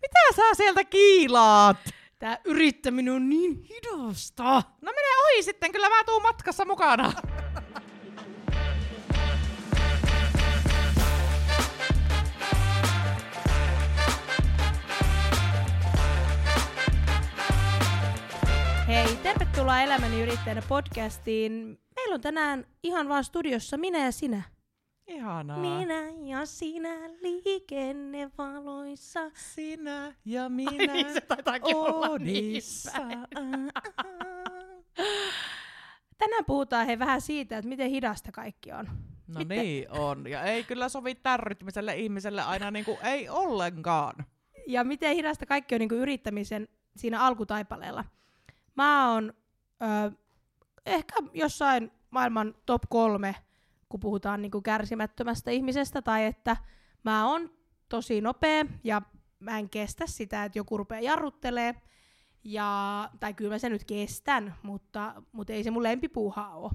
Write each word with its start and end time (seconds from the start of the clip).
Mitä 0.00 0.18
sä 0.36 0.54
sieltä 0.56 0.84
kiilaat? 0.84 1.76
Tää 2.18 2.38
yrittäminen 2.44 3.14
on 3.14 3.28
niin 3.28 3.62
hidasta. 3.62 4.44
No 4.80 4.92
mene 4.92 5.08
ohi 5.24 5.42
sitten, 5.42 5.72
kyllä 5.72 5.88
mä 5.88 6.04
tuun 6.04 6.22
matkassa 6.22 6.64
mukana. 6.64 7.12
Hei, 18.88 19.16
tervetuloa 19.16 19.80
Elämäni 19.80 20.22
yrittäjänä 20.22 20.62
podcastiin. 20.68 21.78
Meillä 21.96 22.14
on 22.14 22.20
tänään 22.20 22.66
ihan 22.82 23.08
vaan 23.08 23.24
studiossa 23.24 23.76
minä 23.76 24.04
ja 24.04 24.12
sinä. 24.12 24.42
Ihanaa. 25.10 25.58
Minä 25.58 26.02
ja 26.24 26.46
sinä 26.46 26.94
liikennevaloissa. 27.22 29.20
Sinä 29.34 30.14
ja 30.24 30.42
Ai 30.42 30.48
minä 30.48 30.92
niin, 30.92 31.12
se 31.12 31.20
niin 31.62 31.76
Odissa. 31.76 32.92
päin. 32.92 33.70
Tänään 36.18 36.44
puhutaan 36.44 36.86
he 36.86 36.98
vähän 36.98 37.20
siitä, 37.20 37.58
että 37.58 37.68
miten 37.68 37.90
hidasta 37.90 38.32
kaikki 38.32 38.72
on. 38.72 38.88
No 39.26 39.38
Miten? 39.38 39.58
niin 39.58 39.90
on. 39.90 40.26
Ja 40.26 40.42
ei 40.42 40.64
kyllä 40.64 40.88
sovi 40.88 41.14
tärrytmiselle 41.14 41.96
ihmiselle 41.96 42.42
aina 42.42 42.70
niinku, 42.70 42.98
ei 43.02 43.28
ollenkaan. 43.28 44.24
Ja 44.66 44.84
miten 44.84 45.14
hidasta 45.16 45.46
kaikki 45.46 45.74
on 45.74 45.78
niin 45.78 45.88
kuin 45.88 46.00
yrittämisen 46.00 46.68
siinä 46.96 47.20
alkutaipaleella. 47.20 48.04
Mä 48.76 49.12
oon 49.12 49.32
ö, 50.06 50.12
ehkä 50.86 51.14
jossain 51.34 51.92
maailman 52.10 52.54
top 52.66 52.82
kolme, 52.88 53.34
kun 53.90 54.00
puhutaan 54.00 54.42
niin 54.42 54.50
kuin 54.50 54.62
kärsimättömästä 54.62 55.50
ihmisestä, 55.50 56.02
tai 56.02 56.24
että 56.24 56.56
mä 57.04 57.28
oon 57.28 57.50
tosi 57.88 58.20
nopea 58.20 58.64
ja 58.84 59.02
mä 59.38 59.58
en 59.58 59.70
kestä 59.70 60.06
sitä, 60.06 60.44
että 60.44 60.58
joku 60.58 60.76
rupeaa 60.76 61.00
jarruttelee. 61.00 61.82
Ja, 62.44 63.10
tai 63.20 63.34
kyllä 63.34 63.50
mä 63.50 63.58
sen 63.58 63.72
nyt 63.72 63.84
kestän, 63.84 64.54
mutta, 64.62 65.22
mutta 65.32 65.52
ei 65.52 65.64
se 65.64 65.70
mun 65.70 65.82
lempipuuha 65.82 66.54
ole. 66.54 66.70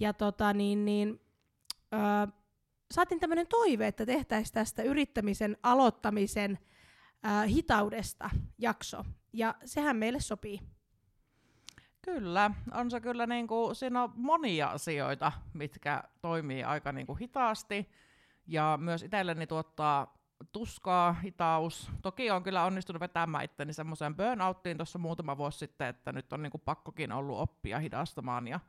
Ja 0.00 0.12
tota 0.12 0.52
niin, 0.52 0.84
niin 0.84 1.20
ö, 1.94 2.32
saatiin 2.90 3.20
tämmöinen 3.20 3.46
toive, 3.46 3.86
että 3.86 4.06
tehtäisiin 4.06 4.54
tästä 4.54 4.82
yrittämisen 4.82 5.56
aloittamisen 5.62 6.58
äh, 7.26 7.48
hitaudesta 7.48 8.30
jakso. 8.58 9.04
Ja 9.32 9.54
sehän 9.64 9.96
meille 9.96 10.20
sopii. 10.20 10.60
Kyllä, 12.06 12.50
on 12.72 12.90
se 12.90 13.00
kyllä 13.00 13.26
niinku, 13.26 13.74
siinä 13.74 14.02
on 14.02 14.12
monia 14.14 14.68
asioita, 14.68 15.32
mitkä 15.54 16.02
toimii 16.22 16.64
aika 16.64 16.92
niinku 16.92 17.14
hitaasti. 17.14 17.90
Ja 18.46 18.78
myös 18.82 19.02
itselleni 19.02 19.46
tuottaa 19.46 20.18
tuskaa, 20.52 21.12
hitaus. 21.12 21.90
Toki 22.02 22.30
on 22.30 22.42
kyllä 22.42 22.64
onnistunut 22.64 23.00
vetämään 23.00 23.44
itteni 23.44 23.72
semmoiseen 23.72 24.16
burnouttiin 24.16 24.76
tuossa 24.76 24.98
muutama 24.98 25.36
vuosi 25.36 25.58
sitten, 25.58 25.88
että 25.88 26.12
nyt 26.12 26.32
on 26.32 26.42
niinku 26.42 26.58
pakkokin 26.58 27.12
ollut 27.12 27.38
oppia 27.38 27.78
hidastamaan 27.78 28.48
ja 28.48 28.60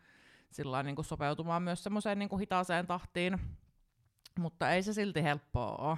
sillä 0.51 0.83
niinku 0.83 1.03
sopeutumaan 1.03 1.63
myös 1.63 1.83
semmoiseen 1.83 2.19
niinku 2.19 2.37
hitaaseen 2.37 2.87
tahtiin. 2.87 3.39
Mutta 4.39 4.71
ei 4.71 4.83
se 4.83 4.93
silti 4.93 5.23
helppoa 5.23 5.75
ole. 5.75 5.97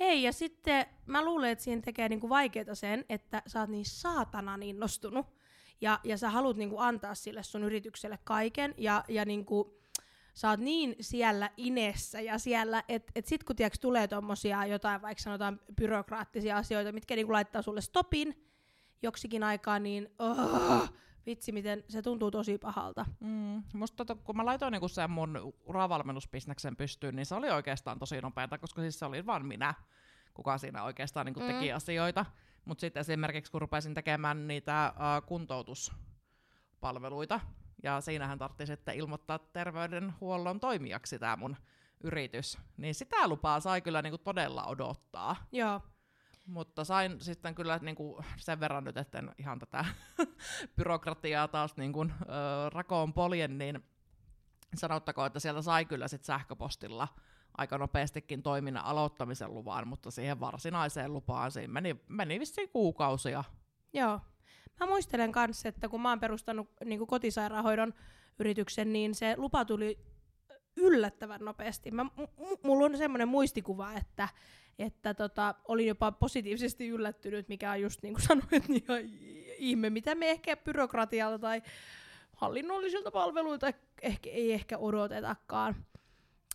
Ei, 0.00 0.22
ja 0.22 0.32
sitten 0.32 0.86
mä 1.06 1.24
luulen, 1.24 1.50
että 1.50 1.64
siihen 1.64 1.82
tekee 1.82 2.08
niinku 2.08 2.28
vaikeaa 2.28 2.74
sen, 2.74 3.04
että 3.08 3.42
sä 3.46 3.60
oot 3.60 3.70
niin 3.70 3.84
saatanan 3.84 4.62
innostunut. 4.62 5.43
Ja, 5.84 6.00
ja 6.04 6.18
sä 6.18 6.30
haluat 6.30 6.56
niinku 6.56 6.78
antaa 6.78 7.14
sille 7.14 7.42
sun 7.42 7.64
yritykselle 7.64 8.18
kaiken. 8.24 8.74
Ja, 8.78 9.04
ja 9.08 9.24
niinku, 9.24 9.78
sä 10.34 10.50
oot 10.50 10.60
niin 10.60 10.96
siellä 11.00 11.50
inessä 11.56 12.20
ja 12.20 12.38
siellä, 12.38 12.82
että 12.88 13.12
et 13.14 13.26
sit 13.26 13.44
kun 13.44 13.56
tiiäks, 13.56 13.78
tulee 13.80 14.08
tommosia 14.08 14.66
jotain, 14.66 15.02
vaikka 15.02 15.22
sanotaan 15.22 15.60
byrokraattisia 15.76 16.56
asioita, 16.56 16.92
mitkä 16.92 17.16
niinku 17.16 17.32
laittaa 17.32 17.62
sulle 17.62 17.80
stopin 17.80 18.46
joksikin 19.02 19.42
aikaa, 19.42 19.78
niin 19.78 20.08
oh, 20.18 20.88
vitsi, 21.26 21.52
miten 21.52 21.84
se 21.88 22.02
tuntuu 22.02 22.30
tosi 22.30 22.58
pahalta. 22.58 23.06
Mm, 23.20 23.62
musta 23.74 24.04
tota, 24.04 24.22
kun 24.24 24.36
mä 24.36 24.44
laitoin 24.44 24.72
niinku 24.72 24.88
sen 24.88 25.10
mun 25.10 25.54
uravalmennusbisneksen 25.64 26.76
pystyyn, 26.76 27.16
niin 27.16 27.26
se 27.26 27.34
oli 27.34 27.50
oikeastaan 27.50 27.98
tosi 27.98 28.20
nopeata, 28.20 28.58
koska 28.58 28.80
siis 28.82 28.98
se 28.98 29.04
oli 29.04 29.26
vain 29.26 29.46
minä, 29.46 29.74
kuka 30.34 30.58
siinä 30.58 30.82
oikeastaan 30.84 31.26
niinku 31.26 31.40
teki 31.40 31.68
Mm. 31.70 31.76
asioita. 31.76 32.26
Mutta 32.64 32.80
sitten 32.80 33.00
esimerkiksi 33.00 33.52
kun 33.52 33.60
rupesin 33.60 33.94
tekemään 33.94 34.48
niitä 34.48 34.94
uh, 34.96 35.02
kuntoutuspalveluita, 35.26 37.40
ja 37.82 38.00
siinähän 38.00 38.38
tarvitsi 38.38 38.66
sitten 38.66 38.94
ilmoittaa 38.94 39.38
terveydenhuollon 39.38 40.60
toimijaksi 40.60 41.18
tämä 41.18 41.36
mun 41.36 41.56
yritys, 42.04 42.58
niin 42.76 42.94
sitä 42.94 43.28
lupaa 43.28 43.60
sai 43.60 43.80
kyllä 43.80 44.02
niinku 44.02 44.18
todella 44.18 44.64
odottaa. 44.64 45.36
Joo. 45.52 45.80
Mutta 46.46 46.84
sain 46.84 47.20
sitten 47.20 47.54
kyllä 47.54 47.78
niinku 47.82 48.24
sen 48.36 48.60
verran 48.60 48.84
nyt, 48.84 48.96
että 48.96 49.18
en 49.18 49.34
ihan 49.38 49.58
tätä 49.58 49.84
byrokratiaa 50.76 51.48
taas 51.48 51.76
niinku, 51.76 52.02
ö, 52.02 52.06
rakoon 52.70 53.12
poljen, 53.12 53.58
niin 53.58 53.84
sanottakoon, 54.74 55.26
että 55.26 55.40
sieltä 55.40 55.62
sai 55.62 55.84
kyllä 55.84 56.08
sit 56.08 56.24
sähköpostilla 56.24 57.08
aika 57.58 57.78
nopeastikin 57.78 58.42
toiminnan 58.42 58.84
aloittamisen 58.84 59.54
luvan, 59.54 59.88
mutta 59.88 60.10
siihen 60.10 60.40
varsinaiseen 60.40 61.12
lupaan 61.12 61.50
siinä 61.50 61.72
meni, 61.72 61.96
meni 62.08 62.40
vissiin 62.40 62.68
kuukausia. 62.68 63.44
Joo. 63.92 64.20
Mä 64.80 64.86
muistelen 64.86 65.32
kanssa, 65.32 65.68
että 65.68 65.88
kun 65.88 66.00
mä 66.00 66.08
oon 66.08 66.20
perustanut 66.20 66.68
niin 66.84 67.06
kotisairaanhoidon 67.06 67.94
yrityksen, 68.38 68.92
niin 68.92 69.14
se 69.14 69.34
lupa 69.36 69.64
tuli 69.64 69.98
yllättävän 70.76 71.40
nopeasti. 71.40 71.90
Mä, 71.90 72.04
m- 72.04 72.58
mulla 72.62 72.84
on 72.84 72.96
semmoinen 72.96 73.28
muistikuva, 73.28 73.92
että, 73.92 74.28
että 74.78 75.14
tota, 75.14 75.54
olin 75.68 75.86
jopa 75.86 76.12
positiivisesti 76.12 76.88
yllättynyt, 76.88 77.48
mikä 77.48 77.70
on 77.70 77.80
just 77.80 78.02
niin 78.02 78.14
kuin 78.14 78.22
sanoit, 78.22 78.68
niin 78.68 78.84
ihan 78.88 79.00
ihme, 79.58 79.90
mitä 79.90 80.14
me 80.14 80.30
ehkä 80.30 80.56
byrokratialta 80.56 81.38
tai 81.38 81.62
hallinnollisilta 82.32 83.10
palveluilta 83.10 83.72
ehkä, 84.02 84.30
ei 84.30 84.52
ehkä 84.52 84.78
odotetakaan. 84.78 85.76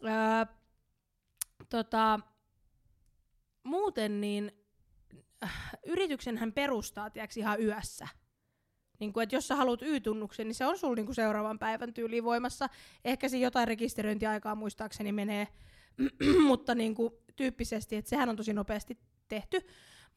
Öö, 0.03 0.58
tota, 1.69 2.19
muuten 3.63 4.21
niin 4.21 4.51
äh, 5.43 5.71
yrityksenhän 5.85 6.53
perustaa 6.53 7.09
tiiäks, 7.09 7.37
ihan 7.37 7.61
yössä. 7.61 8.07
Niin 8.99 9.13
kuin, 9.13 9.23
että 9.23 9.35
jos 9.35 9.47
sä 9.47 9.55
haluat 9.55 9.81
Y-tunnuksen, 9.81 10.47
niin 10.47 10.55
se 10.55 10.65
on 10.65 10.77
sulla 10.77 10.95
niin 10.95 11.15
seuraavan 11.15 11.59
päivän 11.59 11.93
tyyliin 11.93 12.23
voimassa. 12.23 12.69
Ehkä 13.05 13.29
siinä 13.29 13.43
jotain 13.43 13.67
rekisteröintiaikaa 13.67 14.55
muistaakseni 14.55 15.11
menee, 15.11 15.47
mutta 16.47 16.75
niin 16.75 16.95
kuin, 16.95 17.13
tyyppisesti, 17.35 17.95
että 17.95 18.09
sehän 18.09 18.29
on 18.29 18.35
tosi 18.35 18.53
nopeasti 18.53 18.99
tehty. 19.27 19.61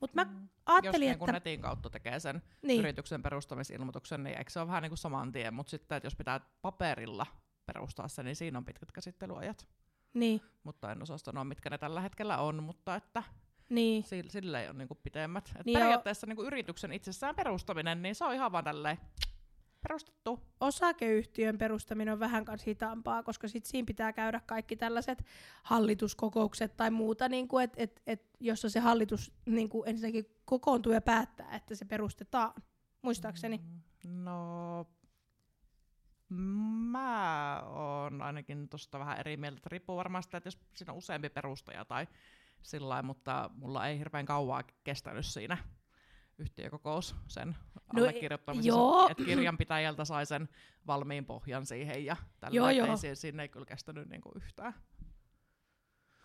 Mutta 0.01 0.25
mä 0.25 0.33
Jos 0.33 0.51
ajattelin, 0.67 1.07
niinku 1.07 1.25
että... 1.25 1.33
netin 1.33 1.61
kautta 1.61 1.91
tekee 1.91 2.21
sen 2.21 2.43
Niin, 2.63 2.81
yrityksen 2.81 3.23
perustamisilmoituksen, 3.23 4.23
niin 4.23 4.39
eikö 4.39 4.51
se 4.51 4.61
ole 4.61 4.69
vähän 4.69 4.83
niin 4.83 4.91
kuin 4.91 4.99
saman 4.99 5.33
tien, 5.33 5.55
mutta 5.55 5.71
sitten 5.71 5.97
että 5.97 6.07
jos 6.07 6.17
pitää 6.17 6.41
paperilla 6.63 7.27
perustaa 7.67 8.09
se, 8.09 8.23
niin 8.23 8.37
siinä 8.37 8.59
on 8.59 8.65
pitkät 8.65 8.93
käsittelyajat. 8.93 9.69
Niin, 10.15 10.41
Mutta 10.65 10.93
en 10.93 11.03
osaa 11.03 11.19
sanoa, 11.19 11.45
mitkä 11.45 11.71
ne 11.71 11.79
tällä 11.79 12.01
hetkellä 12.01 12.39
on, 12.39 12.63
mutta 12.63 12.97
että 12.97 13.23
niin. 13.69 14.05
sille, 14.05 14.31
sille 14.31 14.71
on 14.71 14.79
niinku 14.79 14.95
pitemmät. 14.95 15.53
Et 15.57 15.67
Niin 15.67 15.79
periaatteessa 15.79 16.27
niinku 16.27 16.43
yrityksen 16.43 16.93
itsessään 16.93 17.35
perustaminen, 17.35 18.03
niin 18.03 18.15
se 18.15 18.25
on 18.25 18.35
ihan 18.35 18.53
vaan 18.53 18.65
tälleen 18.65 18.99
perustettu. 19.83 20.41
osakeyhtiön 20.61 21.59
perustaminen 21.59 22.13
on 22.13 22.21
vähän 22.21 22.45
kans 22.45 22.67
hitaampaa, 22.67 23.23
koska 23.23 23.49
sit 23.49 23.65
siinä 23.65 23.87
pitää 23.87 24.13
käydä 24.13 24.41
kaikki 24.47 24.77
tällaiset 24.77 25.25
hallituskokoukset 25.63 26.77
tai 26.77 26.91
muuta, 26.91 27.29
niin 27.29 27.49
kuin 27.49 27.65
et, 27.65 27.73
et, 27.77 28.03
et, 28.07 28.23
jossa 28.41 28.71
se 28.71 28.81
hallitus 28.81 29.33
niin 29.47 29.69
kuin 29.69 29.89
ensinnäkin 29.89 30.27
kokoontuu 30.45 30.93
ja 30.93 31.01
päättää, 31.01 31.57
että 31.57 31.75
se 31.75 31.85
perustetaan. 31.85 32.53
Muistaakseni. 33.03 33.61
No, 34.07 34.87
mä 36.35 37.61
oon 37.63 38.23
ainakin 38.23 38.69
tuosta 38.69 38.99
vähän 38.99 39.19
eri 39.19 39.37
mieltä. 39.37 39.57
että 39.57 39.69
Riippuu 39.73 39.97
varmaan 39.97 40.23
sitä, 40.23 40.37
että 40.37 40.47
jos 40.47 40.59
siinä 40.75 40.93
on 40.93 40.99
useampi 40.99 41.29
perustaja 41.31 41.85
tai 41.85 42.07
sillä 42.63 43.03
mutta 43.03 43.51
mulla 43.55 43.87
ei 43.87 43.99
hirveän 43.99 44.27
kauaa 44.27 44.63
kestänyt 44.85 45.27
siinä 45.27 45.59
yhtiökokous 46.39 47.17
sen 47.29 47.57
No, 47.93 48.03
allekirjoittamisessa. 48.03 48.69
joo. 48.69 49.09
Että 49.11 49.25
kirjanpitäjältä 49.25 50.05
sai 50.05 50.27
sen 50.27 50.49
valmiin 50.87 51.25
pohjan 51.25 51.67
siihen 51.67 52.05
ja 52.05 52.17
tällä 52.41 52.57
Joo, 52.57 52.71
joo, 52.71 52.87
ei, 53.09 53.17
siinä, 53.17 53.43
ei 53.43 53.49
kyllä 53.49 53.67
kestänyt 53.67 54.09
niinku 54.09 54.33
yhtään. 54.37 54.75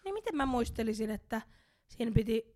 Niin 0.04 0.14
miten 0.14 0.36
mä 0.36 0.46
muistelisin, 0.46 1.10
että 1.12 1.42
siinä 1.88 2.12
piti, 2.12 2.56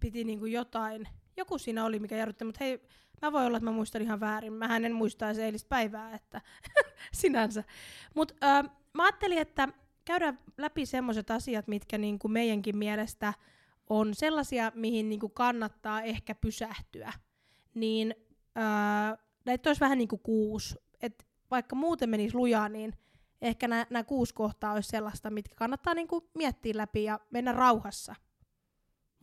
piti 0.00 0.24
niin 0.24 0.38
kuin 0.38 0.52
jotain, 0.52 1.08
joku 1.36 1.58
siinä 1.58 1.84
oli, 1.84 1.98
mikä 1.98 2.16
jarrutti, 2.16 2.44
mutta 2.44 2.64
hei, 2.64 2.80
mä 3.22 3.32
voi 3.32 3.46
olla, 3.46 3.56
että 3.56 3.70
mä 3.70 3.76
muistan 3.76 4.02
ihan 4.02 4.20
väärin. 4.20 4.52
Mähän 4.52 4.84
en 4.84 4.92
muista 4.92 5.26
edes 5.26 5.38
eilistä 5.38 5.68
päivää, 5.68 6.14
että 6.14 6.40
sinänsä. 7.20 7.64
Mutta 8.14 8.34
mä 8.92 9.02
ajattelin, 9.02 9.38
että 9.38 9.68
käydään 10.04 10.38
läpi 10.58 10.86
semmoiset 10.86 11.30
asiat, 11.30 11.68
mitkä 11.68 11.98
niin 11.98 12.18
kuin 12.18 12.32
meidänkin 12.32 12.76
mielestä 12.76 13.34
on 13.88 14.14
sellaisia, 14.14 14.72
mihin 14.74 15.08
niin 15.08 15.20
kuin 15.20 15.32
kannattaa 15.32 16.02
ehkä 16.02 16.34
pysähtyä. 16.34 17.12
Niin 17.74 18.14
öö, 18.56 19.16
näitä 19.44 19.70
olisi 19.70 19.80
vähän 19.80 19.98
niin 19.98 20.08
kuin 20.08 20.22
kuusi. 20.22 20.74
Et 21.00 21.26
vaikka 21.50 21.76
muuten 21.76 22.10
menisi 22.10 22.34
lujaa, 22.34 22.68
niin 22.68 22.92
ehkä 23.42 23.68
nämä 23.68 24.04
kuusi 24.04 24.34
kohtaa 24.34 24.72
olisi 24.72 24.88
sellaista, 24.88 25.30
mitkä 25.30 25.54
kannattaa 25.54 25.94
niinku 25.94 26.30
miettiä 26.34 26.72
läpi 26.76 27.04
ja 27.04 27.20
mennä 27.30 27.52
rauhassa. 27.52 28.14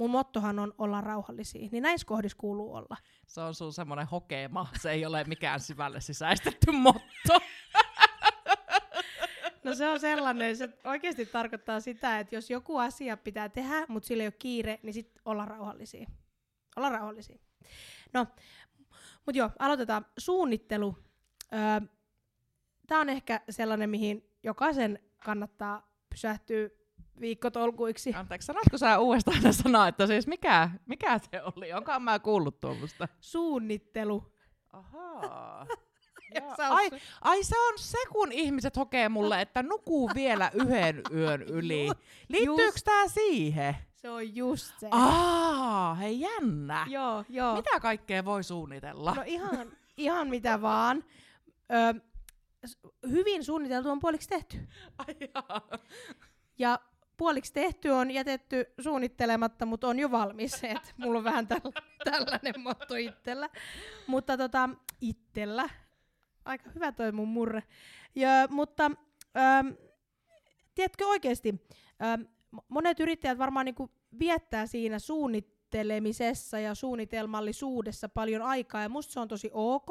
Mun 0.04 0.12
mottohan 0.12 0.60
on 0.60 0.74
olla 0.78 1.02
rauhallisia, 1.02 1.70
niin 1.72 1.84
näissä 1.84 2.08
kohdissa 2.08 2.38
kuuluu 2.38 2.76
olla. 2.76 2.98
Se 3.28 3.42
on 3.42 3.56
sun 3.56 3.74
semmoinen 3.74 4.08
hokema, 4.08 4.68
se 4.82 4.92
ei 4.92 5.06
ole 5.06 5.24
mikään 5.24 5.60
syvälle 5.60 6.02
sisäistetty 6.02 6.72
motto. 6.72 7.40
No 9.64 9.76
se 9.76 9.90
on 9.90 10.00
sellainen, 10.00 10.58
se 10.58 10.70
oikeasti 10.84 11.26
tarkoittaa 11.26 11.80
sitä, 11.80 12.20
että 12.20 12.36
jos 12.36 12.50
joku 12.50 12.78
asia 12.78 13.18
pitää 13.18 13.50
tehdä, 13.50 13.86
mutta 13.88 14.08
sillä 14.08 14.24
ei 14.24 14.28
ole 14.28 14.34
kiire, 14.40 14.80
niin 14.84 14.94
sitten 14.94 15.22
olla 15.26 15.46
rauhallisia. 15.46 16.10
Olla 16.76 16.90
rauhallisia. 16.90 17.38
No, 18.14 18.28
mutta 19.26 19.38
joo, 19.38 19.50
aloitetaan. 19.60 20.06
Suunnittelu. 20.18 20.98
Öö, 21.54 21.88
Tämä 22.88 23.02
on 23.02 23.10
ehkä 23.10 23.42
sellainen, 23.50 23.90
mihin 23.90 24.30
jokaisen 24.44 25.00
kannattaa 25.26 25.92
pysähtyä 26.10 26.70
viikkotolkuiksi. 27.20 28.14
Anteeksi, 28.14 28.46
sanotko 28.46 28.78
sä 28.78 29.00
uudestaan 29.00 29.44
ne 29.44 29.54
sanaa, 29.54 29.88
että 29.88 30.08
siis 30.08 30.28
mikä, 30.28 30.70
mikä 30.86 31.20
se 31.20 31.42
oli? 31.42 31.74
Onkaan 31.74 32.02
mä 32.02 32.20
kuullut 32.20 32.62
tuommoista? 32.62 33.08
Suunnittelu. 33.20 34.34
Ahaa. 34.74 35.68
Ai, 36.70 36.90
ai 37.22 37.44
se 37.44 37.56
on 37.60 37.74
se, 37.78 37.98
kun 38.12 38.32
ihmiset 38.32 38.78
hokee 38.78 39.10
mulle, 39.10 39.42
että 39.42 39.64
nukuu 39.64 40.12
vielä 40.16 40.52
yhden 40.54 41.02
yön 41.14 41.42
yli. 41.42 41.90
Liittyykö 42.30 42.80
tää 42.86 43.08
siihen? 43.08 43.76
Se 43.96 44.10
on 44.10 44.36
just 44.36 44.80
se. 44.80 44.88
Aa, 44.92 45.96
hei 45.96 46.20
jännä. 46.20 46.86
Joo, 46.90 47.26
joo. 47.30 47.56
Mitä 47.56 47.80
kaikkea 47.80 48.26
voi 48.26 48.44
suunnitella? 48.44 49.14
No 49.14 49.24
ihan, 49.26 49.68
ihan 49.98 50.28
mitä 50.28 50.62
vaan. 50.62 51.04
Ö, 51.72 52.02
hyvin 53.10 53.44
suunniteltu 53.44 53.90
on 53.90 54.00
puoliksi 54.00 54.30
tehty. 54.30 54.68
Ai 54.98 55.16
jaa. 55.36 55.62
Ja 56.58 56.80
puoliksi 57.18 57.54
tehty 57.54 57.90
on 57.90 58.12
jätetty 58.12 58.66
suunnittelematta, 58.80 59.66
mutta 59.66 59.88
on 59.88 60.00
jo 60.00 60.12
valmis. 60.12 60.64
Et 60.64 60.94
mulla 60.98 61.18
on 61.18 61.24
vähän 61.24 61.48
tällä, 61.48 61.82
tällainen 62.04 62.60
motto 62.60 62.96
itsellä. 62.96 63.50
Mutta 64.08 64.38
tota, 64.38 64.70
itsellä. 65.02 65.70
Aika 66.46 66.70
hyvä 66.76 66.92
toi 66.92 67.12
mun 67.12 67.28
murre. 67.28 67.64
Ja, 68.16 68.30
mutta 68.50 68.92
äm, 69.38 69.76
tiedätkö 70.76 71.08
oikeasti, 71.08 71.68
äm, 72.04 72.28
monet 72.68 73.00
yrittäjät 73.00 73.38
varmaan 73.38 73.66
niinku 73.66 73.92
viettää 74.20 74.66
siinä 74.66 75.00
suunnittelemisessa 75.00 76.60
ja 76.60 76.76
suunnitelmallisuudessa 76.76 78.10
paljon 78.10 78.42
aikaa. 78.42 78.82
Ja 78.82 78.90
musta 78.90 79.14
se 79.14 79.20
on 79.20 79.28
tosi 79.28 79.50
ok, 79.54 79.90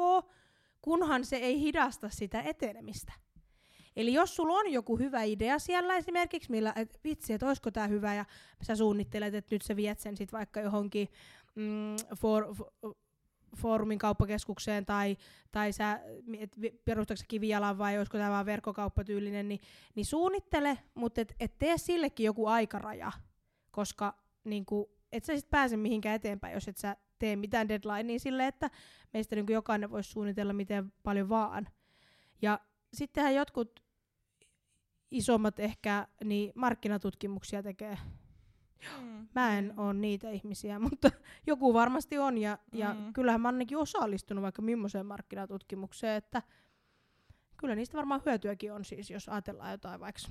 kunhan 0.81 1.25
se 1.25 1.35
ei 1.35 1.59
hidasta 1.59 2.09
sitä 2.09 2.41
etenemistä. 2.41 3.13
Eli 3.95 4.13
jos 4.13 4.35
sulla 4.35 4.53
on 4.53 4.71
joku 4.71 4.97
hyvä 4.97 5.23
idea 5.23 5.59
siellä 5.59 5.95
esimerkiksi, 5.95 6.51
millä, 6.51 6.73
et 6.75 6.99
vitsi, 7.03 7.33
että 7.33 7.47
olisiko 7.47 7.71
tämä 7.71 7.87
hyvä, 7.87 8.13
ja 8.13 8.25
sä 8.61 8.75
suunnittelet, 8.75 9.35
että 9.35 9.55
nyt 9.55 9.61
sä 9.61 9.75
viet 9.75 9.99
sen 9.99 10.17
sit 10.17 10.33
vaikka 10.33 10.61
johonkin 10.61 11.07
mm, 11.55 11.95
for, 12.15 12.55
for, 12.55 12.95
foorumin 13.57 13.99
kauppakeskukseen, 13.99 14.85
tai, 14.85 15.17
tai 15.51 15.73
sä 15.73 15.99
perustatko 16.85 17.19
sä 17.19 17.25
kivijalan 17.27 17.77
vai 17.77 17.97
olisiko 17.97 18.17
tämä 18.17 18.29
vaan 18.29 18.45
verkkokauppatyylinen, 18.45 19.47
niin, 19.47 19.59
niin 19.95 20.05
suunnittele, 20.05 20.77
mutta 20.93 21.21
et, 21.21 21.35
et 21.39 21.59
tee 21.59 21.77
sillekin 21.77 22.25
joku 22.25 22.47
aikaraja, 22.47 23.11
koska 23.71 24.23
niinku, 24.43 24.91
et 25.11 25.23
sä 25.23 25.35
sit 25.35 25.49
pääse 25.49 25.77
mihinkään 25.77 26.15
eteenpäin, 26.15 26.53
jos 26.53 26.67
et 26.67 26.77
sä 26.77 26.97
tee 27.19 27.35
mitään 27.35 27.69
deadlinea 27.69 28.19
sille, 28.19 28.47
että 28.47 28.69
meistä 29.13 29.35
niinku 29.35 29.51
jokainen 29.51 29.91
voisi 29.91 30.11
suunnitella 30.11 30.53
miten 30.53 30.93
paljon 31.03 31.29
vaan. 31.29 31.67
Ja 32.41 32.59
sittenhän 32.93 33.35
jotkut 33.35 33.82
isommat 35.13 35.59
ehkä 35.59 36.07
niin 36.23 36.51
markkinatutkimuksia 36.55 37.63
tekee. 37.63 37.97
Mm. 39.01 39.27
Mä 39.35 39.57
en 39.57 39.73
ole 39.79 39.93
niitä 39.93 40.29
ihmisiä, 40.29 40.79
mutta 40.89 41.11
joku 41.47 41.73
varmasti 41.73 42.17
on. 42.17 42.37
Ja, 42.37 42.57
ja 42.73 42.93
Mm. 42.93 43.13
kyllähän 43.13 43.41
mä 43.41 43.47
ainakin 43.47 43.77
osallistunut 43.77 44.41
vaikka 44.41 44.61
millaiseen 44.61 45.05
markkinatutkimukseen, 45.05 46.15
että 46.15 46.41
kyllä 47.57 47.75
niistä 47.75 47.97
varmaan 47.97 48.21
hyötyäkin 48.25 48.73
on 48.73 48.85
siis, 48.85 49.09
jos 49.09 49.29
ajatellaan 49.29 49.71
jotain 49.71 49.99
vaikka 49.99 50.21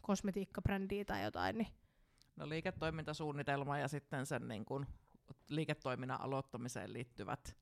kosmetiikkabrändiä 0.00 1.04
tai 1.04 1.24
jotain, 1.24 1.58
niin 1.58 1.68
No 2.36 2.48
liiketoimintasuunnitelma 2.48 3.78
ja 3.78 3.88
sitten 3.88 4.26
sen 4.26 4.48
niin 4.48 4.64
kuin, 4.64 4.86
liiketoiminnan 5.48 6.20
aloittamiseen 6.20 6.92
liittyvät 6.92 7.56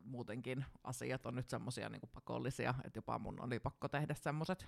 muutenkin 0.00 0.64
asiat 0.84 1.26
on 1.26 1.34
nyt 1.34 1.48
semmoisia 1.48 1.88
niin 1.88 2.00
pakollisia, 2.12 2.74
että 2.84 2.98
jopa 2.98 3.18
mun 3.18 3.40
oli 3.40 3.60
pakko 3.60 3.88
tehdä 3.88 4.14
semmoiset. 4.14 4.66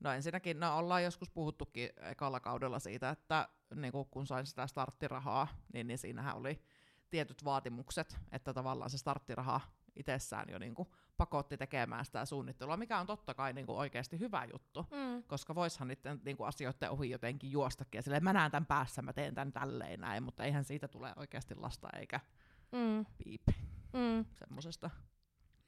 No 0.00 0.12
ensinnäkin, 0.12 0.60
no 0.60 0.78
ollaan 0.78 1.04
joskus 1.04 1.30
puhuttukin 1.30 1.90
ekalla 2.00 2.40
kaudella 2.40 2.78
siitä, 2.78 3.10
että 3.10 3.48
niin 3.74 3.92
kun 4.10 4.26
sain 4.26 4.46
sitä 4.46 4.66
starttirahaa, 4.66 5.48
niin, 5.72 5.86
niin 5.86 5.98
siinähän 5.98 6.36
oli 6.36 6.62
tietyt 7.10 7.44
vaatimukset, 7.44 8.18
että 8.32 8.54
tavallaan 8.54 8.90
se 8.90 8.98
starttiraha 8.98 9.60
itsessään 9.96 10.48
jo 10.50 10.58
niin 10.58 10.74
kuin 10.74 10.88
pakotti 11.16 11.56
tekemään 11.56 12.04
sitä 12.04 12.24
suunnittelua, 12.24 12.76
mikä 12.76 12.98
on 12.98 13.06
totta 13.06 13.34
kai 13.34 13.52
niin 13.52 13.66
kuin 13.66 13.78
oikeasti 13.78 14.18
hyvä 14.18 14.46
juttu 14.52 14.82
mm. 14.90 15.22
koska 15.22 15.54
voishan 15.54 15.88
niiden 15.88 16.20
niinku, 16.24 16.44
asioiden 16.44 16.90
ohi 16.90 17.10
jotenkin 17.10 17.50
juostakin, 17.52 17.98
ja 17.98 18.02
silleen, 18.02 18.24
mä 18.24 18.32
näen 18.32 18.50
tämän 18.50 18.66
päässä, 18.66 19.02
mä 19.02 19.12
teen 19.12 19.34
tämän 19.34 19.52
tälleen 19.52 20.00
näin, 20.00 20.22
mutta 20.22 20.44
eihän 20.44 20.64
siitä 20.64 20.88
tule 20.88 21.12
oikeasti 21.16 21.54
lasta 21.54 21.88
eikä 21.98 22.20
Mm. 22.72 23.06
piipi 23.24 23.52
Mm. 23.92 24.24
semmosesta. 24.32 24.90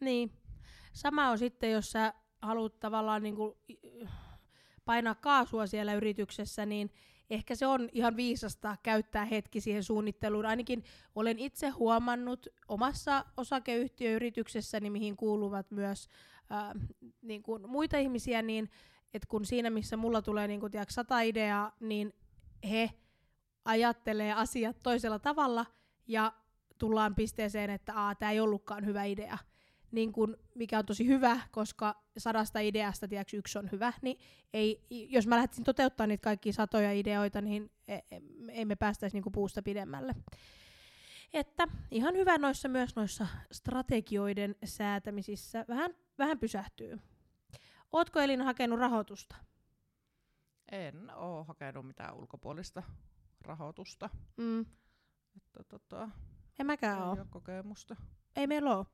Niin. 0.00 0.32
Sama 0.93 1.29
on 1.29 1.38
sitten, 1.38 1.73
jos 1.73 1.93
sä 1.93 2.14
haluat 2.43 2.81
tavallaan 2.81 3.23
niinku 3.23 3.59
i- 3.71 4.06
painaa 4.85 5.15
kaasua 5.15 5.67
siellä 5.67 5.94
yrityksessä, 5.94 6.67
niin 6.67 6.91
ehkä 7.31 7.55
se 7.55 7.67
on 7.67 7.89
ihan 7.93 8.17
viisasta 8.17 8.77
käyttää 8.83 9.25
hetki 9.25 9.61
siihen 9.61 9.85
suunnitteluun. 9.85 10.47
Ainakin 10.47 10.85
olen 11.15 11.39
itse 11.39 11.69
huomannut 11.69 12.47
omassa 12.69 13.25
osakeyhtiöyrityksessäni, 13.37 14.91
mihin 14.91 15.17
kuuluvat 15.17 15.71
myös 15.71 16.09
ää, 16.50 16.75
niin 17.23 17.43
kuin 17.43 17.71
muita 17.71 17.99
ihmisiä, 17.99 18.43
niin 18.43 18.71
että 19.15 19.29
kun 19.29 19.44
siinä, 19.44 19.71
missä 19.71 19.97
mulla 19.97 20.23
tulee 20.23 20.49
niin 20.49 20.61
kuin, 20.61 20.73
tiedätkö, 20.73 20.93
sata 20.93 21.21
ideaa, 21.21 21.77
niin 21.81 22.12
he 22.71 22.91
ajattelee 23.65 24.33
asiat 24.33 24.77
toisella 24.83 25.19
tavalla 25.19 25.67
ja 26.06 26.33
tullaan 26.79 27.15
pisteeseen, 27.15 27.71
että 27.71 27.94
tämä 28.19 28.33
ei 28.33 28.41
ollutkaan 28.41 28.87
hyvä 28.87 29.05
idea. 29.05 29.39
Niin 29.93 30.12
kun, 30.12 30.37
mikä 30.55 30.79
on 30.79 30.87
tosi 30.87 31.06
hyvä, 31.06 31.41
koska 31.50 32.03
sadasta 32.19 32.61
ideasta 32.61 33.09
tiedätkö, 33.09 33.37
yksi 33.37 33.59
on 33.59 33.69
hyvä, 33.73 33.93
niin 34.03 34.19
ei, 34.53 34.87
jos 34.91 35.27
mä 35.27 35.37
lähtisin 35.37 35.65
toteuttamaan 35.65 36.09
niitä 36.09 36.23
kaikkia 36.23 36.53
satoja 36.53 36.93
ideoita, 36.93 37.41
niin 37.41 37.71
e- 37.89 37.94
e- 37.94 38.21
ei 38.49 38.65
me 38.65 38.77
päästäisi 38.77 39.17
niinku 39.17 39.31
puusta 39.31 39.62
pidemmälle. 39.62 40.15
Että 41.32 41.69
ihan 41.91 42.15
hyvä 42.15 42.39
noissa 42.39 42.69
myös 42.69 42.96
noissa 42.96 43.27
strategioiden 43.53 44.56
säätämisissä 44.65 45.65
vähän, 45.69 45.94
vähän 46.19 46.39
pysähtyy. 46.39 46.99
Ootko 47.93 48.20
Elina 48.20 48.44
hakenut 48.44 48.79
rahoitusta? 48.79 49.37
En 50.72 51.11
oo 51.15 51.44
hakenut 51.44 51.87
mitään 51.87 52.17
ulkopuolista 52.17 52.82
rahoitusta. 53.41 54.11
Mm. 54.37 54.61
Että 55.37 55.65
tota, 55.69 56.08
En 56.59 56.67
mäkään 56.67 56.99
ei 56.99 57.03
ole. 57.03 57.11
ole 57.11 57.27
kokemusta. 57.31 57.97
Ei 58.37 58.47
meillä 58.47 58.77
ole. 58.77 58.87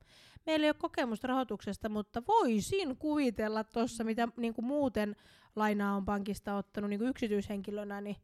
Meillä 0.46 0.64
ei 0.64 0.70
ole 0.70 0.76
kokemusta 0.78 1.28
rahoituksesta, 1.28 1.88
mutta 1.88 2.22
voisin 2.28 2.96
kuvitella 2.96 3.64
tuossa, 3.64 4.04
mitä 4.04 4.28
niin 4.36 4.54
kuin 4.54 4.64
muuten 4.64 5.16
lainaa 5.56 5.96
on 5.96 6.04
pankista 6.04 6.56
ottanut 6.56 6.90
niin 6.90 7.00
kuin 7.00 7.10
yksityishenkilönä, 7.10 8.00
niin 8.00 8.16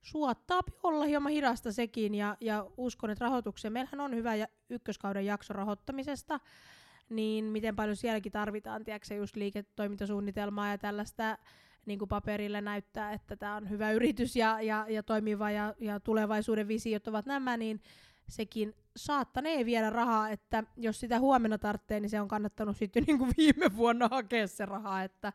suottaa 0.00 0.60
olla 0.82 1.04
hieman 1.04 1.32
hidasta 1.32 1.72
sekin. 1.72 2.14
Ja, 2.14 2.36
ja 2.40 2.66
uskon, 2.76 3.10
että 3.10 3.24
rahoitukseen, 3.24 3.72
meillähän 3.72 4.00
on 4.00 4.14
hyvä 4.14 4.34
ja 4.34 4.46
ykköskauden 4.70 5.26
jakso 5.26 5.52
rahoittamisesta, 5.52 6.40
niin 7.08 7.44
miten 7.44 7.76
paljon 7.76 7.96
sielläkin 7.96 8.32
tarvitaan, 8.32 8.84
tiedätkö, 8.84 9.14
just 9.14 9.36
liiketoimintasuunnitelmaa 9.36 10.68
ja 10.68 10.78
tällaista 10.78 11.38
niin 11.86 11.98
kuin 11.98 12.08
paperille 12.08 12.60
näyttää, 12.60 13.12
että 13.12 13.36
tämä 13.36 13.56
on 13.56 13.70
hyvä 13.70 13.92
yritys 13.92 14.36
ja, 14.36 14.60
ja, 14.60 14.86
ja 14.88 15.02
toimiva 15.02 15.50
ja, 15.50 15.74
ja 15.78 16.00
tulevaisuuden 16.00 16.68
visiot 16.68 17.08
ovat 17.08 17.26
nämä, 17.26 17.56
niin 17.56 17.82
sekin 18.30 18.74
saattanee 18.96 19.64
viedä 19.66 19.90
rahaa, 19.90 20.30
että 20.30 20.64
jos 20.76 21.00
sitä 21.00 21.18
huomenna 21.18 21.58
tarvitsee, 21.58 22.00
niin 22.00 22.10
se 22.10 22.20
on 22.20 22.28
kannattanut 22.28 22.76
sitten 22.76 23.02
niin 23.06 23.18
kuin 23.18 23.30
viime 23.36 23.76
vuonna 23.76 24.08
hakea 24.10 24.46
se 24.46 24.66
raha, 24.66 25.02
että 25.02 25.32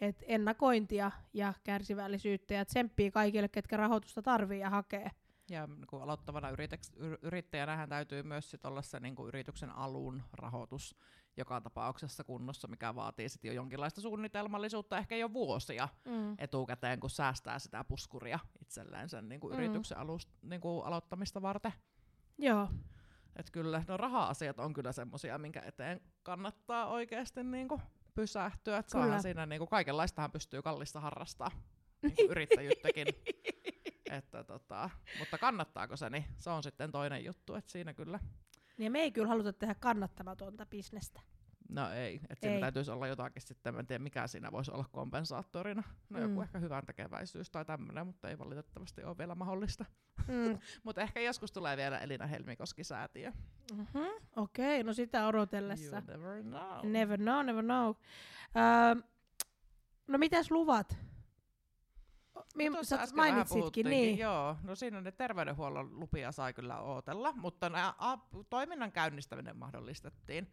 et 0.00 0.24
ennakointia 0.26 1.10
ja 1.34 1.54
kärsivällisyyttä 1.64 2.54
ja 2.54 2.64
tsemppiä 2.64 3.10
kaikille, 3.10 3.48
ketkä 3.48 3.76
rahoitusta 3.76 4.22
tarvii 4.22 4.60
ja 4.60 4.70
hakee. 4.70 5.10
Ja 5.50 5.66
niin 5.66 6.02
aloittavana 6.02 6.50
yritäks- 6.50 6.96
yr- 6.98 7.18
yrittäjänähän 7.22 7.88
täytyy 7.88 8.22
myös 8.22 8.50
sit 8.50 8.64
olla 8.66 8.82
se 8.82 9.00
niin 9.00 9.14
kuin 9.14 9.28
yrityksen 9.28 9.70
alun 9.70 10.22
rahoitus 10.32 10.96
joka 11.36 11.60
tapauksessa 11.60 12.24
kunnossa, 12.24 12.68
mikä 12.68 12.94
vaatii 12.94 13.28
sit 13.28 13.44
jo 13.44 13.52
jonkinlaista 13.52 14.00
suunnitelmallisuutta 14.00 14.98
ehkä 14.98 15.16
jo 15.16 15.32
vuosia 15.32 15.88
Mm. 16.04 16.34
etukäteen, 16.38 17.00
kun 17.00 17.10
säästää 17.10 17.58
sitä 17.58 17.84
puskuria 17.84 18.38
itselleen 18.62 19.08
sen 19.08 19.28
niin 19.28 19.40
kuin 19.40 19.52
Mm. 19.54 19.58
yrityksen 19.58 19.98
alust, 19.98 20.28
niin 20.42 20.60
kuin 20.60 20.86
aloittamista 20.86 21.42
varten. 21.42 21.72
Joo, 22.38 22.68
Et 23.36 23.50
kyllä, 23.50 23.82
no 23.88 23.96
raha-asiat 23.96 24.58
on 24.58 24.72
kyllä 24.72 24.92
semmosia, 24.92 25.38
minkä 25.38 25.60
eteen 25.60 26.00
kannattaa 26.22 26.86
oikeasti 26.86 27.42
niinku 27.42 27.80
pysähtyä. 28.14 28.78
Että 28.78 28.98
Kyllä. 28.98 29.22
siinä 29.22 29.46
niinku 29.46 29.66
kaikenlaistahan 29.66 30.32
pystyy 30.32 30.62
kallista 30.62 31.00
harrastaa, 31.00 31.50
niinku 32.02 32.22
yrittäjyyttäkin. 32.32 33.06
että 34.10 34.44
tota, 34.44 34.90
mutta 35.18 35.38
kannattaako 35.38 35.96
se, 35.96 36.10
niin 36.10 36.24
se 36.38 36.50
on 36.50 36.62
sitten 36.62 36.92
toinen 36.92 37.24
juttu. 37.24 37.54
Että 37.54 37.72
siinä 37.72 37.94
kyllä, 37.94 38.18
Niin 38.78 38.92
me 38.92 38.98
ei 39.00 39.12
kyllä 39.12 39.28
haluta 39.28 39.52
tehdä 39.52 39.74
kannattamatonta 39.74 40.66
bisnestä. 40.66 41.20
No 41.68 41.92
ei, 41.92 42.14
että 42.16 42.34
siinä 42.40 42.54
Ei. 42.54 42.60
täytyisi 42.60 42.90
olla 42.90 43.06
jotakin 43.06 43.42
sitten, 43.42 43.74
mä 43.74 43.80
en 43.80 43.86
tiedä 43.86 44.02
mikä 44.02 44.26
siinä 44.26 44.52
voisi 44.52 44.70
olla 44.70 44.84
kompensaattorina. 44.92 45.82
No 46.10 46.20
joku 46.20 46.34
Mm. 46.34 46.42
ehkä 46.42 46.58
hyvän 46.58 46.86
tekeväisyys 46.86 47.50
tai 47.50 47.64
tämmöinen, 47.64 48.06
mutta 48.06 48.28
ei 48.30 48.38
valitettavasti 48.38 49.04
ole 49.04 49.18
vielä 49.18 49.34
mahdollista. 49.34 49.84
Mm. 50.28 50.58
Mutta 50.84 51.00
ehkä 51.02 51.20
joskus 51.20 51.52
tulee 51.52 51.76
vielä 51.76 51.98
Elina 51.98 52.26
Helmikoski-säätiö. 52.26 53.32
Mm-hmm. 53.76 54.06
Okei, 54.36 54.82
no 54.82 54.92
sitä 54.92 55.26
odotellessa. 55.26 55.96
You 55.96 56.06
never 56.18 56.42
know. 56.42 56.86
Never 56.92 57.18
know, 57.20 57.44
never 57.46 57.64
know. 57.64 57.94
Öö, 58.56 59.02
no 60.06 60.18
mitäs 60.18 60.50
luvat? 60.50 60.96
Mi- 62.54 62.70
Tuossa 62.70 63.06
sä 63.06 63.14
mainitsitkin, 63.16 63.86
niin. 63.86 64.18
Joo, 64.18 64.56
no 64.62 64.74
siinä 64.74 65.00
ne 65.00 65.12
terveydenhuollon 65.12 66.00
lupia 66.00 66.32
sai 66.32 66.52
kyllä 66.52 66.80
ootella, 66.80 67.32
mutta 67.32 67.68
nää, 67.68 67.94
a, 67.98 68.18
toiminnan 68.50 68.92
käynnistäminen 68.92 69.56
mahdollistettiin, 69.56 70.52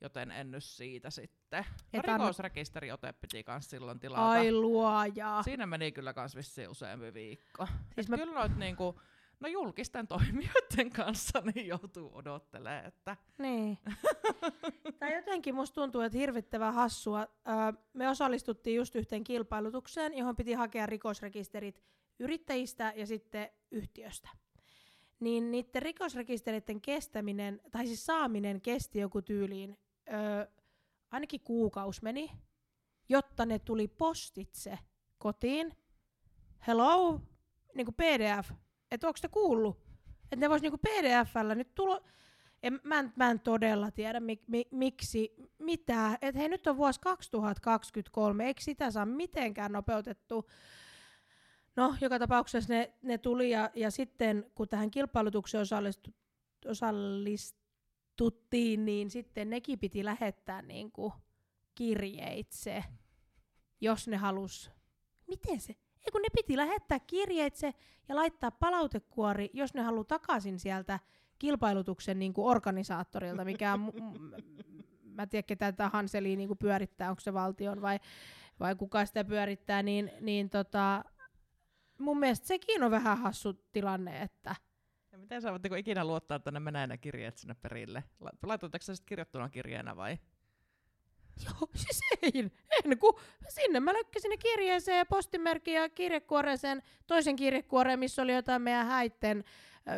joten 0.00 0.30
en 0.30 0.50
nyt 0.50 0.64
siitä 0.64 1.10
sitten. 1.10 1.64
No, 1.92 1.98
Et 2.00 2.08
anna- 2.08 2.24
rikosrekisteriote 2.24 3.12
piti 3.12 3.44
kans 3.44 3.70
silloin 3.70 4.00
tilata. 4.00 4.28
Ai 4.30 4.52
luoja. 4.52 5.42
Siinä 5.44 5.66
meni 5.66 5.92
kyllä 5.92 6.12
kans 6.12 6.36
vissiin 6.36 6.68
useampi 6.68 7.14
viikko. 7.14 7.66
Siis 7.66 8.06
Et 8.06 8.08
mä- 8.08 8.16
Kyllä 8.16 8.34
noit 8.34 8.56
niinku, 8.56 9.00
no 9.40 9.48
julkisten 9.48 10.06
toimijoiden 10.16 10.90
kanssa 10.96 11.42
niin 11.54 11.66
joutuu 11.66 12.10
odottelemaan, 12.14 12.84
että 12.86 13.16
Niin. 13.38 13.78
Tai 14.98 15.14
jotenkin 15.14 15.54
musta 15.54 15.74
tuntuu, 15.74 16.00
että 16.00 16.18
hirvittävän 16.18 16.74
hassua. 16.74 17.20
Öö, 17.20 17.82
me 17.92 18.08
osallistuttiin 18.08 18.76
just 18.76 18.94
yhteen 18.94 19.24
kilpailutukseen, 19.24 20.18
johon 20.18 20.36
piti 20.36 20.52
hakea 20.52 20.86
rikosrekisterit 20.86 21.82
yrittäjistä 22.18 22.92
ja 22.96 23.06
sitten 23.06 23.48
yhtiöstä. 23.70 24.28
Niin 25.20 25.50
niiden 25.50 25.82
rikosrekisteritten 25.82 26.80
kestäminen, 26.80 27.60
tai 27.70 27.86
siis 27.86 28.06
saaminen 28.06 28.60
kesti 28.60 28.98
joku 28.98 29.22
tyyliin, 29.22 29.78
öö, 30.12 30.46
ainakin 31.10 31.40
kuukaus 31.40 32.02
meni, 32.02 32.30
jotta 33.08 33.46
ne 33.46 33.58
tuli 33.58 33.88
postitse 33.88 34.78
kotiin. 35.18 35.72
Hello? 36.66 37.20
Niinku 37.74 37.92
PDF. 37.92 38.50
Että 38.90 39.06
onko 39.06 39.18
te 39.22 39.28
kuullut? 39.28 39.76
Että 40.22 40.36
ne 40.36 40.50
vois 40.50 40.62
niinku 40.62 40.78
PDFllä 40.78 41.54
nyt 41.54 41.74
tulo... 41.74 42.02
En, 42.62 42.80
mä, 42.82 42.98
en, 42.98 43.12
mä 43.16 43.30
en 43.30 43.40
todella 43.40 43.90
tiedä 43.90 44.20
mik, 44.20 44.42
mi, 44.46 44.64
miksi, 44.70 45.34
mitä. 45.58 46.18
Että 46.22 46.38
hei 46.38 46.48
nyt 46.48 46.66
on 46.66 46.76
vuosi 46.76 47.00
2023, 47.00 48.46
eikö 48.46 48.62
sitä 48.62 48.90
saa 48.90 49.06
mitenkään 49.06 49.72
nopeutettu? 49.72 50.50
No, 51.76 51.94
joka 52.00 52.18
tapauksessa 52.18 52.74
ne, 52.74 52.94
ne 53.02 53.18
tuli 53.18 53.50
ja, 53.50 53.70
ja 53.74 53.90
sitten 53.90 54.50
kun 54.54 54.68
tähän 54.68 54.90
kilpailutukseen 54.90 55.62
osallistu, 55.62 56.10
osallistuttiin, 58.14 58.84
niin 58.84 59.10
sitten 59.10 59.50
nekin 59.50 59.78
piti 59.78 60.04
lähettää 60.04 60.62
niinku 60.62 61.12
kirjeitse, 61.74 62.84
jos 63.80 64.08
ne 64.08 64.16
halus. 64.16 64.70
Miten 65.28 65.60
se? 65.60 65.72
Ei 65.72 66.12
kun 66.12 66.22
ne 66.22 66.28
piti 66.36 66.56
lähettää 66.56 67.00
kirjeitse 67.00 67.74
ja 68.08 68.16
laittaa 68.16 68.50
palautekuori, 68.50 69.50
jos 69.52 69.74
ne 69.74 69.82
haluaa 69.82 70.04
takaisin 70.04 70.58
sieltä 70.58 71.00
kilpailutuksen 71.38 72.18
niin 72.18 72.34
kuin 72.34 72.46
organisaattorilta, 72.46 73.44
mikä 73.44 73.72
on, 73.72 73.92
mä 75.02 75.22
en 75.22 75.28
tiedä 75.28 75.42
ketä 75.42 75.72
tätä 75.72 75.88
Hanseliä 75.88 76.36
niin 76.36 76.48
kuin 76.48 76.58
pyörittää, 76.58 77.10
onko 77.10 77.20
se 77.20 77.32
valtion 77.32 77.82
vai, 77.82 77.98
vai 78.60 78.74
kuka 78.74 79.06
sitä 79.06 79.24
pyörittää, 79.24 79.82
niin, 79.82 80.10
niin 80.20 80.50
tota, 80.50 81.04
mun 81.98 82.18
mielestä 82.18 82.46
sekin 82.46 82.82
on 82.82 82.90
vähän 82.90 83.18
hassu 83.18 83.52
tilanne, 83.72 84.22
että 84.22 84.56
miten 85.24 85.42
sä 85.42 85.50
voit 85.50 85.62
niinku 85.62 85.74
ikinä 85.74 86.04
luottaa, 86.04 86.36
että 86.36 86.50
ne 86.50 86.60
menee 86.60 86.86
ne 86.86 86.98
kirjeet 86.98 87.36
sinne 87.36 87.54
perille? 87.54 88.04
La- 88.20 88.30
Laitoitteko 88.42 88.82
sä 88.82 88.94
sitten 88.94 89.08
kirjoittuna 89.08 89.48
kirjeenä 89.48 89.96
vai? 89.96 90.18
Joo, 91.44 91.68
siis 91.82 92.00
ei, 92.22 92.50
en, 92.84 92.98
kun 92.98 93.20
sinne 93.48 93.80
mä 93.80 93.92
lökkäsin 93.92 94.28
ne 94.28 94.36
kirjeeseen 94.36 94.98
ja 94.98 95.06
postimerkin 95.06 95.74
ja 95.74 95.88
kirjekuoreeseen, 95.88 96.82
toisen 97.06 97.36
kirjekuoreen, 97.36 97.98
missä 97.98 98.22
oli 98.22 98.34
jotain 98.34 98.62
meidän 98.62 98.86
häitten 98.86 99.44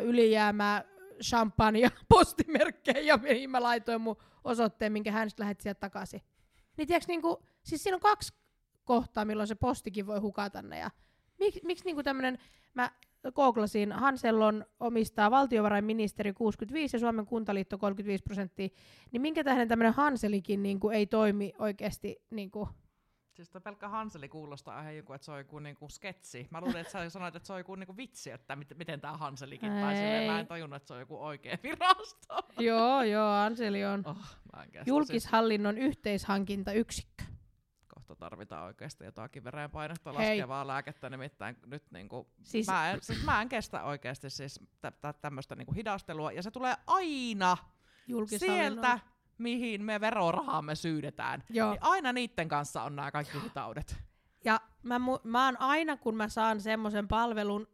ylijäämää, 0.01 0.83
champagne 1.23 1.79
ja 1.79 1.89
postimerkkejä, 2.09 3.01
ja 3.01 3.17
mihin 3.17 3.49
mä 3.49 3.63
laitoin 3.63 4.01
mun 4.01 4.17
osoitteen, 4.43 4.91
minkä 4.91 5.11
hän 5.11 5.29
sitten 5.29 5.43
lähetti 5.43 5.63
sieltä 5.63 5.79
takaisin. 5.79 6.21
Niin 6.77 6.87
tiiäks, 6.87 7.07
niinku, 7.07 7.43
siis 7.63 7.83
siinä 7.83 7.95
on 7.95 8.01
kaksi 8.01 8.33
kohtaa, 8.83 9.25
milloin 9.25 9.47
se 9.47 9.55
postikin 9.55 10.07
voi 10.07 10.19
hukata 10.19 10.61
ne. 10.61 10.79
Ja 10.79 10.91
mik, 11.39 11.63
miksi 11.63 11.85
niinku 11.85 12.03
tämmönen, 12.03 12.39
mä 12.73 12.91
googlasin, 13.31 13.91
Hansellon 13.91 14.65
omistaa 14.79 15.31
valtiovarainministeri 15.31 16.33
65 16.33 16.95
ja 16.95 16.99
Suomen 16.99 17.25
kuntaliitto 17.25 17.77
35 17.77 18.23
prosenttia, 18.23 18.67
niin 19.11 19.21
minkä 19.21 19.43
tähden 19.43 19.67
tämmöinen 19.67 19.93
Hanselikin 19.93 20.63
niinku 20.63 20.89
ei 20.89 21.05
toimi 21.05 21.53
oikeasti 21.59 22.21
niinku, 22.29 22.69
Siis 23.33 23.49
toi 23.49 23.61
pelkkä 23.61 23.89
Hanseli 23.89 24.29
kuulostaa 24.29 24.81
ihan 24.81 24.97
joku, 24.97 25.13
että 25.13 25.25
se 25.25 25.31
on 25.31 25.37
joku 25.37 25.59
niinku 25.59 25.89
sketsi. 25.89 26.47
Mä 26.51 26.61
luulin, 26.61 26.77
että 26.77 26.91
sä 26.91 27.09
sanoit, 27.09 27.35
että 27.35 27.47
se 27.47 27.53
on 27.53 27.59
joku 27.59 27.75
niinku 27.75 27.97
vitsi, 27.97 28.31
että 28.31 28.55
mit, 28.55 28.67
miten 28.77 29.01
tämä 29.01 29.17
Hanselikin. 29.17 29.71
Tai 29.71 29.95
silleen, 29.95 30.27
mä 30.27 30.33
Ei. 30.35 30.39
en 30.39 30.47
tajunnut, 30.47 30.77
että 30.77 30.87
se 30.87 30.93
on 30.93 30.99
joku 30.99 31.23
oikea 31.23 31.57
virasto. 31.63 32.35
Joo, 32.59 33.03
joo, 33.03 33.31
Hanseli 33.31 33.85
on 33.85 34.03
Oh, 34.05 34.15
kestä. 34.15 34.71
Siis 34.73 34.87
julkishallinnon 34.87 35.77
yhteishankintayksikkö. 35.77 37.23
Kohta 38.07 38.25
tarvitaan 38.25 38.65
oikeasti 38.65 39.03
jotakin 39.03 39.43
verenpainetta 39.43 40.13
Hei. 40.13 40.29
laskevaa 40.29 40.67
lääkettä, 40.67 41.09
nimittäin 41.09 41.57
nyt 41.65 41.83
niinku, 41.91 42.27
Siis- 42.37 42.51
siis, 42.51 42.67
mä, 42.67 42.91
en, 42.91 42.99
siis 43.01 43.23
mä 43.23 43.41
en 43.41 43.49
kestä 43.49 43.83
oikeasti 43.83 44.29
siis 44.29 44.59
tä, 44.81 44.91
tä, 44.91 45.13
tämmöistä 45.13 45.55
niinku 45.55 45.73
hidastelua, 45.73 46.31
ja 46.31 46.43
se 46.43 46.51
tulee 46.51 46.75
aina 46.87 47.57
sieltä, 48.37 48.99
mihin 49.37 49.83
me 49.83 50.01
verorahamme 50.01 50.75
syydetään. 50.75 51.43
Joo. 51.49 51.71
Niin 51.71 51.83
aina 51.83 52.13
niiden 52.13 52.47
kanssa 52.47 52.83
on 52.83 52.95
nämä 52.95 53.11
kaikki 53.11 53.41
hitaudet. 53.43 53.95
Ja 54.45 54.61
mä, 54.83 54.97
mu- 54.97 55.21
mä 55.23 55.45
oon 55.45 55.61
aina, 55.61 55.97
kun 55.97 56.15
mä 56.15 56.29
saan 56.29 56.61
semmoisen 56.61 57.07
palvelun, 57.07 57.67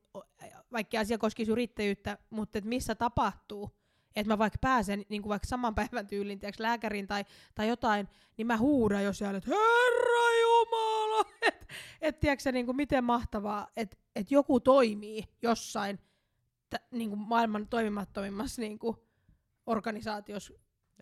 vaikka 0.72 1.00
asia 1.00 1.18
koskisi 1.18 1.52
yrittäjyyttä, 1.52 2.18
mutta 2.30 2.58
et 2.58 2.66
missä 2.66 2.96
tapahtuu, 2.96 3.78
että 4.16 4.34
mä 4.34 4.38
vaikka 4.38 4.58
pääsen 4.62 5.06
niin 5.10 5.22
kuin 5.22 5.30
vaikka 5.30 5.48
saman 5.48 5.76
päivän 5.76 6.08
tyylin 6.08 6.40
tiiäks, 6.40 6.60
lääkäriin 6.60 7.08
tai, 7.08 7.26
tai 7.56 7.68
jotain, 7.68 8.08
niin 8.38 8.48
mä 8.48 8.58
huudan 8.58 9.04
jo 9.04 9.14
siellä, 9.14 9.38
että 9.38 9.50
Herra 9.50 10.42
Jumala! 10.42 11.26
Että 11.42 11.66
et, 12.02 12.20
tiiäks, 12.20 12.46
niin 12.46 12.66
kuin 12.66 12.76
miten 12.76 13.04
mahtavaa, 13.04 13.68
että 13.78 13.98
et 14.16 14.32
joku 14.32 14.60
toimii 14.60 15.24
jossain 15.42 16.00
t- 16.70 16.92
niin 16.92 17.10
kuin 17.10 17.20
maailman 17.20 17.68
toimimattomimmassa 17.68 18.62
niin 18.62 18.80
kuin 18.80 18.98
organisaatiossa. 19.66 20.54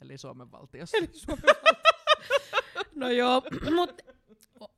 Eli 0.01 0.17
Suomen 0.17 0.51
valtiossa. 0.51 0.97
Eli 0.97 1.09
Suomen 1.13 1.43
valtiossa. 1.43 1.81
No 2.95 3.09
joo, 3.09 3.41
mutta 3.75 4.03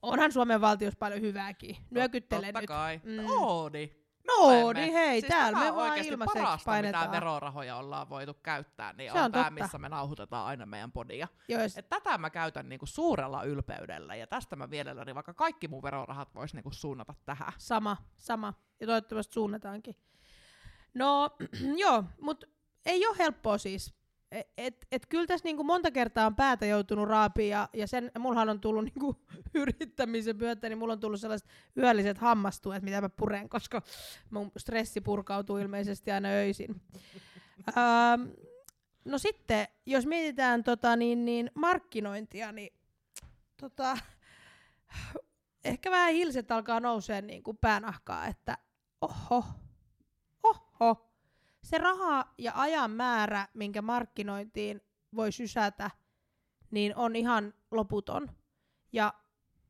onhan 0.02 0.32
Suomen 0.32 0.62
valtiossa 0.62 0.98
paljon 1.00 1.22
hyvääkin. 1.22 1.78
Nyökyttele 1.92 2.46
Totta 2.46 2.62
nyt. 2.62 2.68
kai. 2.68 3.02
Mm. 3.04 3.12
Mm. 3.12 3.26
Oodi. 3.30 4.03
No 4.28 4.34
Olemme. 4.40 4.82
niin 4.82 4.94
hei, 4.94 5.22
siis 5.22 5.30
täällä 5.34 5.60
me 5.60 5.76
vaan 5.76 5.98
ilmaiseksi 5.98 6.40
parasta, 6.40 6.66
painetaan. 6.66 7.06
mitä 7.06 7.12
verorahoja 7.12 7.76
ollaan 7.78 8.10
voitu 8.10 8.34
käyttää, 8.34 8.94
niin 8.94 9.12
Se 9.12 9.18
on, 9.20 9.26
on 9.26 9.32
tämä, 9.32 9.50
missä 9.50 9.78
me 9.78 9.90
nauhoitetaan 9.90 10.46
aina 10.46 10.66
meidän 10.66 10.92
podia. 10.92 11.28
Joo, 11.48 11.62
ja 11.62 11.70
s- 11.70 11.78
Et 11.78 11.90
tätä 11.90 12.18
mä 12.18 12.30
käytän 12.30 12.70
niinku 12.70 12.86
suurella 12.86 13.44
ylpeydellä, 13.44 14.16
ja 14.16 14.28
tästä 14.28 14.56
mä 14.56 14.68
mielelläni, 14.68 15.16
vaikka 15.16 15.34
kaikki 15.34 15.68
mun 15.68 15.84
verorahat 15.84 16.36
vois 16.36 16.54
niinku 16.54 16.72
suunnata 16.72 17.14
tähän. 17.26 17.54
sama, 17.58 17.98
sama. 18.18 18.54
Ja 18.80 18.88
toivottavasti 18.88 19.34
suunnataankin. 19.34 19.96
No 20.94 21.30
joo, 21.84 22.04
mutta 22.22 22.48
ei 22.86 23.08
ole 23.08 23.18
helppoa 23.18 23.58
siis. 23.58 23.94
Et, 24.58 24.88
et, 24.92 25.06
kyllä 25.06 25.28
tässä 25.28 25.44
niinku 25.44 25.64
monta 25.64 25.92
kertaa 25.92 26.26
on 26.26 26.36
päätä 26.36 26.66
joutunut 26.66 27.08
raapiin 27.08 27.50
ja, 27.50 27.70
ja 27.74 27.88
sen, 27.88 28.12
mullahan 28.20 28.50
on 28.50 28.60
tullut 28.60 28.84
niinku 28.84 29.16
yrittämisen 29.54 30.38
myötä, 30.38 30.70
niin 30.70 30.78
mulla 30.78 30.94
on 30.94 31.00
tullut 31.00 31.20
sellaiset 31.20 31.50
yölliset 31.78 32.18
hammastuet, 32.18 32.84
mitä 32.84 33.02
mä 33.02 33.10
puren, 33.10 33.50
koska 33.50 33.82
mun 34.30 34.52
stressi 34.58 35.02
purkautuu 35.02 35.58
ilmeisesti 35.58 36.12
aina 36.12 36.28
öisin. 36.30 36.82
ähm, 37.78 38.22
no 39.06 39.18
sitten, 39.18 39.68
jos 39.86 40.06
mietitään 40.06 40.64
tota, 40.64 40.96
niin, 40.96 41.26
niin 41.26 41.52
markkinointia, 41.56 42.52
niin 42.52 42.74
tota, 43.58 43.98
ehkä 45.64 45.92
vähän 45.92 46.14
hilset 46.14 46.52
alkaa 46.52 46.80
nousee 46.80 47.22
niin 47.22 47.44
kuin 47.44 47.58
päänahkaa, 47.58 48.28
että 48.28 48.58
oho, 49.02 49.44
oho, 50.44 51.13
se 51.64 51.78
raha 51.78 52.34
ja 52.38 52.52
ajan 52.56 52.92
määrä, 52.92 53.48
minkä 53.54 53.82
markkinointiin 53.82 54.82
voi 55.16 55.32
sysätä, 55.32 55.92
niin 56.72 56.96
on 56.96 57.16
ihan 57.16 57.54
loputon 57.72 58.30
ja 58.92 59.14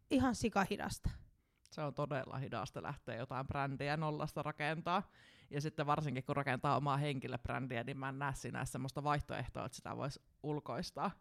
ihan 0.09 0.35
sikahidasta. 0.35 1.09
Se 1.71 1.81
on 1.81 1.93
todella 1.93 2.37
hidasta 2.37 2.83
lähteä 2.83 3.15
jotain 3.15 3.47
brändiä 3.47 3.97
nollasta 3.97 4.43
rakentaa. 4.43 5.03
Ja 5.49 5.61
sitten 5.61 5.85
varsinkin 5.85 6.23
kun 6.23 6.35
rakentaa 6.35 6.77
omaa 6.77 6.97
henkilöbrändiä, 6.97 7.83
niin 7.83 7.97
mä 7.97 8.09
en 8.09 8.19
näe 8.19 8.33
siinä 8.35 8.65
semmoista 8.65 9.03
vaihtoehtoa, 9.03 9.65
että 9.65 9.75
sitä 9.75 9.97
voisi 9.97 10.21
ulkoistaa. 10.43 11.11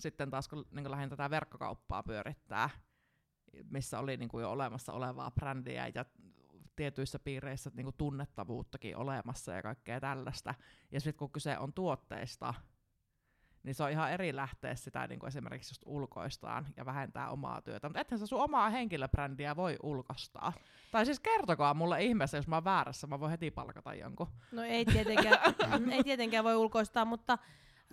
sitten 0.00 0.30
taas 0.30 0.48
kun 0.48 0.66
niin 0.70 0.90
lähdin 0.90 1.10
tätä 1.10 1.30
verkkokauppaa 1.30 2.02
pyörittää, 2.02 2.70
missä 3.70 3.98
oli 3.98 4.16
niin 4.16 4.28
kuin 4.28 4.42
jo 4.42 4.50
olemassa 4.50 4.92
olevaa 4.92 5.30
brändiä 5.30 5.88
ja 5.94 6.04
tietyissä 6.78 7.18
piireissä 7.18 7.70
niin 7.74 7.84
kuin 7.84 7.96
tunnettavuuttakin 7.98 8.96
olemassa 8.96 9.52
ja 9.52 9.62
kaikkea 9.62 10.00
tällaista. 10.00 10.54
Ja 10.92 11.00
sitten 11.00 11.18
kun 11.18 11.30
kyse 11.30 11.58
on 11.58 11.72
tuotteista, 11.72 12.54
niin 13.62 13.74
se 13.74 13.82
on 13.82 13.90
ihan 13.90 14.12
eri 14.12 14.36
lähteä 14.36 14.74
sitä 14.74 15.06
niin 15.06 15.18
kuin 15.18 15.28
esimerkiksi 15.28 15.70
just 15.70 15.82
ulkoistaan 15.86 16.66
ja 16.76 16.86
vähentää 16.86 17.30
omaa 17.30 17.62
työtä. 17.62 17.88
Mutta 17.88 18.00
ethän 18.00 18.18
sä 18.18 18.26
sun 18.26 18.42
omaa 18.42 18.70
henkilöbrändiä 18.70 19.56
voi 19.56 19.76
ulkostaa. 19.82 20.52
Tai 20.90 21.06
siis 21.06 21.20
kertokaa 21.20 21.74
mulle 21.74 22.04
ihmeessä, 22.04 22.36
jos 22.36 22.48
mä 22.48 22.56
oon 22.56 22.64
väärässä, 22.64 23.06
mä 23.06 23.20
voin 23.20 23.30
heti 23.30 23.50
palkata 23.50 23.94
jonkun. 23.94 24.26
No 24.52 24.62
ei 24.62 24.84
tietenkään, 24.84 25.38
ei 25.92 26.04
tietenkään 26.04 26.44
voi 26.44 26.56
ulkoistaa, 26.56 27.04
mutta 27.04 27.38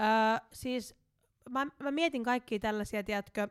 äh, 0.01 0.41
siis 0.53 0.95
mä, 1.49 1.67
mä 1.79 1.91
mietin 1.91 2.23
kaikkia 2.23 2.59
tällaisia, 2.59 3.03
tiedätkö, 3.03 3.47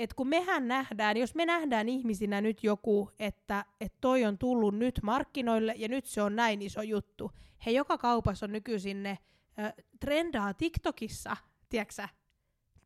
että 0.00 0.16
kun 0.16 0.28
mehän 0.28 0.68
nähdään, 0.68 1.16
jos 1.16 1.34
me 1.34 1.46
nähdään 1.46 1.88
ihmisinä 1.88 2.40
nyt 2.40 2.64
joku, 2.64 3.10
että, 3.18 3.64
että 3.80 3.98
toi 4.00 4.24
on 4.24 4.38
tullut 4.38 4.78
nyt 4.78 5.00
markkinoille 5.02 5.74
ja 5.76 5.88
nyt 5.88 6.04
se 6.04 6.22
on 6.22 6.36
näin 6.36 6.62
iso 6.62 6.82
juttu. 6.82 7.30
He 7.66 7.70
joka 7.70 7.98
kaupassa 7.98 8.46
on 8.46 8.52
nykyisin 8.52 9.02
ne 9.02 9.18
äh, 9.58 9.72
trendaa 10.00 10.54
TikTokissa, 10.54 11.36
tiedätkö 11.68 12.02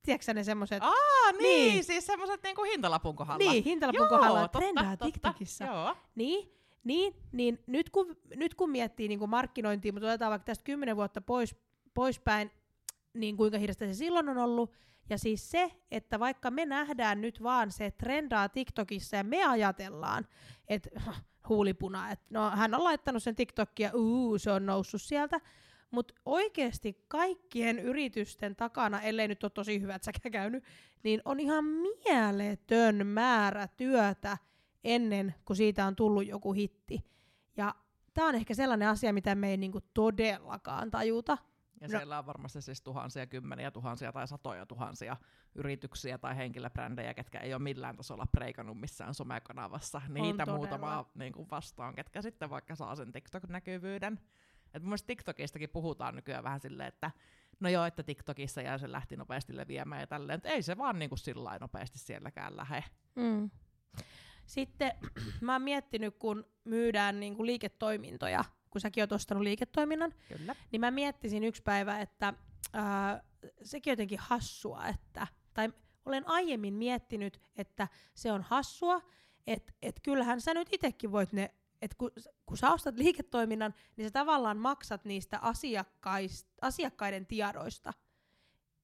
Tiedätkö 0.02 0.35
ne 0.35 0.44
semmoset? 0.44 0.83
Aa, 0.83 1.33
niin, 1.33 1.73
niin. 1.73 1.85
siis 1.85 2.06
semmoset 2.06 2.42
niinku 2.42 2.62
hintalapun 2.62 3.16
kohdalla. 3.16 3.38
Niin, 3.38 3.64
hintalapun 3.64 3.99
Joo, 3.99 4.09
kohdalla 4.09 4.40
totta, 4.40 4.59
trendaa 4.59 4.97
totta, 4.97 5.04
TikTokissa. 5.04 5.64
Joo. 5.64 5.97
Niin, 6.14 6.52
niin, 6.85 7.14
niin 7.33 7.59
nyt 7.66 7.90
kun, 7.90 8.16
nyt 8.37 8.54
kun 8.54 8.71
miettii 8.71 9.09
niin 9.09 9.18
kuin 9.18 9.30
markkinointia, 9.30 9.92
mutta 9.92 10.06
otetaan 10.06 10.30
vaikka 10.30 10.47
tästä 10.47 10.64
kymmenen 10.64 10.97
vuotta 10.97 11.21
pois, 11.21 11.56
poispäin, 11.94 12.50
niin 13.14 13.37
kuinka 13.37 13.59
hidasta 13.59 13.87
se 13.87 13.94
silloin 13.94 14.28
on 14.28 14.38
ollut. 14.38 14.73
Ja 15.11 15.18
siis 15.18 15.50
se, 15.50 15.73
että 15.90 16.20
vaikka 16.20 16.50
me 16.50 16.66
nähdään 16.66 17.20
nyt 17.20 17.42
vaan 17.42 17.73
se 17.73 17.90
trendaa 17.90 18.49
TikTokissa 18.49 19.16
ja 19.16 19.25
me 19.25 19.44
ajatellaan, 19.44 20.26
että 20.68 20.90
huulipuna, 21.49 22.11
että 22.11 22.26
no 22.30 22.50
hän 22.50 22.75
on 22.75 22.84
laittanut 22.84 23.23
sen 23.23 23.34
TikTokia, 23.34 23.90
uu, 23.94 24.38
se 24.38 24.50
on 24.50 24.66
noussut 24.66 25.02
sieltä, 25.02 25.40
mutta 25.90 26.14
oikeasti 26.25 27.04
kaikkien 27.08 27.78
yritysten 27.78 28.56
takana, 28.56 29.00
ellei 29.00 29.28
nyt 29.28 29.44
ole 29.44 29.50
tosi 29.50 29.80
hyvät 29.80 30.02
säkä 30.02 30.30
käynyt, 30.30 30.64
niin 31.02 31.23
on 31.25 31.40
ihan 31.40 31.64
mieletön 31.64 33.06
määrä 33.06 33.68
työtä 33.68 34.38
ennen 34.84 35.34
kuin 35.44 35.56
siitä 35.56 35.87
on 35.87 35.96
tullut 35.96 36.26
joku 36.26 36.52
hitti. 36.52 37.04
Ja 37.56 37.75
tämä 38.14 38.28
on 38.28 38.34
ehkä 38.34 38.54
sellainen 38.54 38.88
asia, 38.88 39.12
mitä 39.12 39.34
me 39.34 39.50
ei 39.50 39.56
niinku 39.56 39.80
todellakaan 39.94 40.90
tajuta. 40.90 41.38
Ja 41.84 41.88
no. 41.88 41.98
siellä 41.98 42.18
on 42.18 42.26
varmasti 42.26 42.62
siis 42.62 42.82
tuhansia, 42.82 43.26
kymmeniä 43.26 43.70
tuhansia 43.70 44.12
tai 44.12 44.28
satoja 44.28 44.66
tuhansia 44.66 45.16
yrityksiä 45.54 46.18
tai 46.18 46.36
henkilöbrändejä, 46.36 47.14
ketkä 47.14 47.40
ei 47.40 47.54
ole 47.54 47.62
millään 47.62 47.96
tasolla 47.96 48.26
preikannut 48.26 48.80
missään 48.80 49.14
somekanavassa. 49.14 50.02
Niitä 50.08 50.46
muutamaa 50.46 51.10
niin 51.14 51.32
kuin 51.32 51.50
vastaan, 51.50 51.94
ketkä 51.94 52.22
sitten 52.22 52.50
vaikka 52.50 52.74
saa 52.74 52.96
sen 52.96 53.12
TikTok-näkyvyyden. 53.12 54.20
Et 54.74 54.82
mun 54.82 54.88
mielestä 54.88 55.06
TikTokistakin 55.06 55.70
puhutaan 55.70 56.14
nykyään 56.14 56.44
vähän 56.44 56.60
silleen, 56.60 56.88
että 56.88 57.10
no 57.60 57.68
joo, 57.68 57.84
että 57.84 58.02
TikTokissa 58.02 58.62
ja 58.62 58.78
se 58.78 58.92
lähti 58.92 59.16
nopeasti 59.16 59.56
leviämään 59.56 60.00
ja 60.00 60.06
tälleen, 60.06 60.36
että 60.36 60.48
ei 60.48 60.62
se 60.62 60.78
vaan 60.78 60.98
niin 60.98 61.08
kuin 61.08 61.18
sillä 61.18 61.58
nopeasti 61.60 61.98
sielläkään 61.98 62.56
lähe. 62.56 62.84
Mm. 63.14 63.50
Sitten 64.46 64.92
mä 65.40 65.52
oon 65.52 65.62
miettinyt, 65.62 66.16
kun 66.18 66.46
myydään 66.64 67.20
niin 67.20 67.36
kuin 67.36 67.46
liiketoimintoja, 67.46 68.44
kun 68.75 68.81
säkin 68.81 69.02
oot 69.02 69.12
ostanut 69.12 69.43
liiketoiminnan, 69.43 70.14
Kyllä. 70.28 70.54
niin 70.73 70.81
mä 70.81 70.90
miettisin 70.90 71.45
yksi 71.45 71.62
päivä, 71.62 72.00
että 72.00 72.35
ää, 72.73 73.23
sekin 73.62 73.90
jotenkin 73.90 74.19
hassua, 74.19 74.87
että, 74.87 75.26
tai 75.54 75.73
olen 76.07 76.28
aiemmin 76.28 76.75
miettinyt, 76.75 77.40
että 77.57 77.88
se 78.14 78.33
on 78.33 78.43
hassua, 78.43 79.00
että 79.47 79.73
et 79.83 80.00
kyllähän 80.02 80.40
sä 80.40 80.54
nyt 80.54 80.69
itsekin 80.73 81.12
voit 81.12 81.33
ne, 81.33 81.54
että 81.83 81.97
kun, 81.99 82.11
kun 82.47 82.57
sä 82.57 82.73
ostat 82.73 82.97
liiketoiminnan, 82.97 83.75
niin 83.97 84.09
sä 84.09 84.12
tavallaan 84.12 84.59
maksat 84.59 85.04
niistä 85.04 85.40
asiakkaiden 86.60 87.26
tiedoista. 87.26 87.93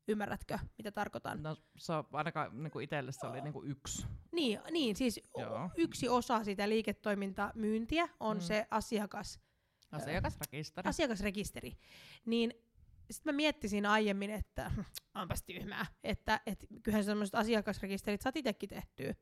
Ymmärrätkö, 0.08 0.58
mitä 0.78 0.92
tarkoitan? 0.92 1.42
No, 1.42 1.56
se 1.76 1.92
on 1.92 2.04
ainakaan 2.12 2.62
niin 2.62 2.70
kuin 2.70 2.84
itselle 2.84 3.12
se 3.12 3.26
oli 3.26 3.40
niin 3.40 3.52
kuin 3.52 3.70
yksi. 3.70 4.06
Niin, 4.32 4.60
niin 4.70 4.96
siis 4.96 5.20
Joo. 5.38 5.70
yksi 5.76 6.08
osa 6.08 6.44
sitä 6.44 6.68
liiketoimintamyyntiä 6.68 8.08
on 8.20 8.36
mm. 8.36 8.40
se 8.40 8.66
asiakas. 8.70 9.40
Asiakasrekisteri. 9.92 10.88
Asiakasrekisteri. 10.88 11.72
Niin 12.26 12.54
sitten 13.10 13.34
mä 13.34 13.36
miettisin 13.36 13.86
aiemmin, 13.86 14.30
että 14.30 14.70
onpas 15.14 15.42
tyhmää, 15.42 15.86
että 16.04 16.40
et, 16.46 16.66
kyllähän 16.82 17.04
sellaiset 17.04 17.34
asiakasrekisterit 17.34 18.20
saat 18.20 18.36
itsekin 18.36 18.68
tehtyä. 18.68 19.14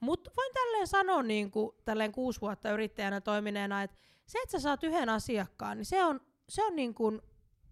Mutta 0.00 0.30
voin 0.36 0.52
tälleen 0.54 0.86
sanoa 0.86 1.22
niin 1.22 1.50
kuin, 1.50 1.76
tälleen 1.84 2.12
kuusi 2.12 2.40
vuotta 2.40 2.70
yrittäjänä 2.70 3.20
toimineena, 3.20 3.82
että 3.82 3.96
se, 4.26 4.38
että 4.38 4.52
sä 4.52 4.62
saat 4.62 4.84
yhden 4.84 5.08
asiakkaan, 5.08 5.76
niin 5.76 5.86
se 5.86 6.04
on, 6.04 6.20
se 6.48 6.64
on, 6.64 6.76
niin 6.76 6.94
kuin, 6.94 7.20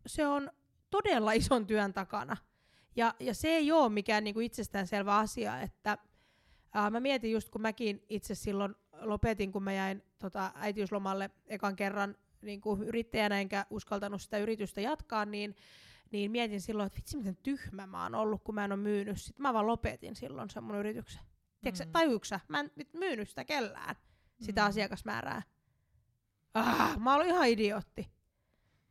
se 0.06 0.26
on 0.26 0.50
todella 0.90 1.32
ison 1.32 1.66
työn 1.66 1.92
takana. 1.92 2.36
Ja, 2.96 3.14
ja 3.20 3.34
se 3.34 3.48
ei 3.48 3.72
ole 3.72 3.88
mikään 3.88 4.24
niin 4.24 4.34
kuin 4.34 4.46
itsestäänselvä 4.46 5.16
asia, 5.16 5.60
että 5.60 5.98
ää, 6.74 6.90
mä 6.90 7.00
mietin 7.00 7.32
just, 7.32 7.48
kun 7.48 7.60
mäkin 7.60 8.02
itse 8.08 8.34
silloin 8.34 8.74
lopetin, 9.00 9.52
kun 9.52 9.62
mä 9.62 9.72
jäin 9.72 10.02
tota, 10.18 10.52
äitiyslomalle 10.54 11.30
ekan 11.46 11.76
kerran 11.76 12.16
niin 12.42 12.60
kuin 12.60 12.82
yrittäjänä, 12.82 13.40
enkä 13.40 13.66
uskaltanut 13.70 14.22
sitä 14.22 14.38
yritystä 14.38 14.80
jatkaa, 14.80 15.24
niin, 15.24 15.56
niin 16.10 16.30
mietin 16.30 16.60
silloin, 16.60 16.86
että 16.86 16.96
vitsi 16.96 17.16
miten 17.16 17.38
tyhmä 17.42 17.86
mä 17.86 18.02
oon 18.02 18.14
ollut, 18.14 18.44
kun 18.44 18.54
mä 18.54 18.64
en 18.64 18.72
ole 18.72 18.80
myynyt. 18.80 19.22
Sitten 19.22 19.42
mä 19.42 19.54
vaan 19.54 19.66
lopetin 19.66 20.16
silloin 20.16 20.50
sen 20.50 20.64
mun 20.64 20.76
yrityksen. 20.76 21.22
Tiedätkö, 21.60 21.84
mm. 21.84 21.92
tajuuksä? 21.92 22.40
Mä 22.48 22.60
en 22.60 22.70
nyt 22.76 22.94
myynyt 22.94 23.28
sitä 23.28 23.44
kellään, 23.44 23.96
sitä 24.40 24.60
mm. 24.60 24.66
asiakasmäärää. 24.66 25.42
Ah, 26.54 26.98
mä 26.98 27.14
olin 27.14 27.26
ihan 27.26 27.48
idiootti. 27.48 28.10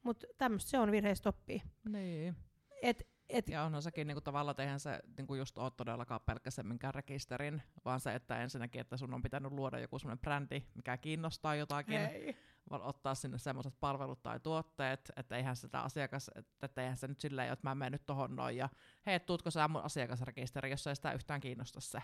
Mutta 0.03 0.27
tämmöistä 0.37 0.69
se 0.69 0.79
on 0.79 0.91
virheistä 0.91 1.29
oppii. 1.29 1.61
Niin. 1.89 2.35
Et, 2.81 3.07
et, 3.29 3.49
ja 3.49 3.63
onhan 3.63 3.81
sekin 3.81 4.07
niinku 4.07 4.21
tavallaan, 4.21 4.61
eihän 4.61 4.79
se 4.79 4.99
niinku 5.17 5.35
just 5.35 5.57
ole 5.57 5.71
todellakaan 5.71 6.21
pelkästään 6.25 6.67
minkään 6.67 6.93
rekisterin, 6.93 7.61
vaan 7.85 7.99
se, 7.99 8.15
että 8.15 8.41
ensinnäkin, 8.41 8.81
että 8.81 8.97
sun 8.97 9.13
on 9.13 9.21
pitänyt 9.21 9.51
luoda 9.51 9.79
joku 9.79 9.99
semmoinen 9.99 10.21
brändi, 10.21 10.63
mikä 10.75 10.97
kiinnostaa 10.97 11.55
jotakin, 11.55 11.99
Hei. 11.99 12.37
ottaa 12.69 13.15
sinne 13.15 13.37
semmoiset 13.37 13.73
palvelut 13.79 14.23
tai 14.23 14.39
tuotteet, 14.39 15.11
että 15.15 15.37
eihän 15.37 15.55
sitä 15.55 15.81
asiakas, 15.81 16.31
että 16.61 16.81
eihän 16.81 16.97
se 16.97 17.07
nyt 17.07 17.19
silleen, 17.19 17.53
että 17.53 17.69
mä 17.69 17.75
menen 17.75 17.91
nyt 17.91 18.05
tohon 18.05 18.35
noin 18.35 18.57
ja 18.57 18.69
hei, 19.05 19.19
tuutko 19.19 19.51
sä 19.51 19.67
mun 19.67 19.83
asiakasrekisteri, 19.83 20.69
jos 20.69 20.87
ei 20.87 20.95
sitä 20.95 21.11
yhtään 21.11 21.41
kiinnosta 21.41 21.79
se. 21.79 22.01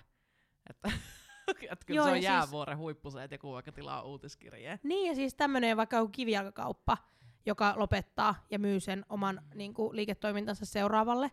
Että 0.70 0.92
että 1.72 1.86
kyllä 1.86 1.98
Joo, 1.98 2.06
se 2.06 2.12
on 2.12 2.16
siis- 2.16 2.26
jäävuoren 2.26 2.78
siis... 2.78 2.82
huippu 2.84 3.12
se, 3.12 3.24
että 3.24 3.34
joku 3.36 3.52
vaikka 3.52 3.72
tilaa 3.72 4.04
uutiskirjeen. 4.04 4.80
Niin, 4.84 5.08
ja 5.10 5.16
siis 5.16 5.34
tämmöinen 5.34 5.78
vaikka 5.78 6.08
kivijalkakauppa, 6.12 6.98
joka 7.46 7.74
lopettaa 7.78 8.46
ja 8.52 8.60
myy 8.60 8.80
sen 8.80 9.06
oman 9.10 9.42
niin 9.56 9.74
kuin, 9.74 9.96
liiketoimintansa 9.96 10.66
seuraavalle, 10.66 11.32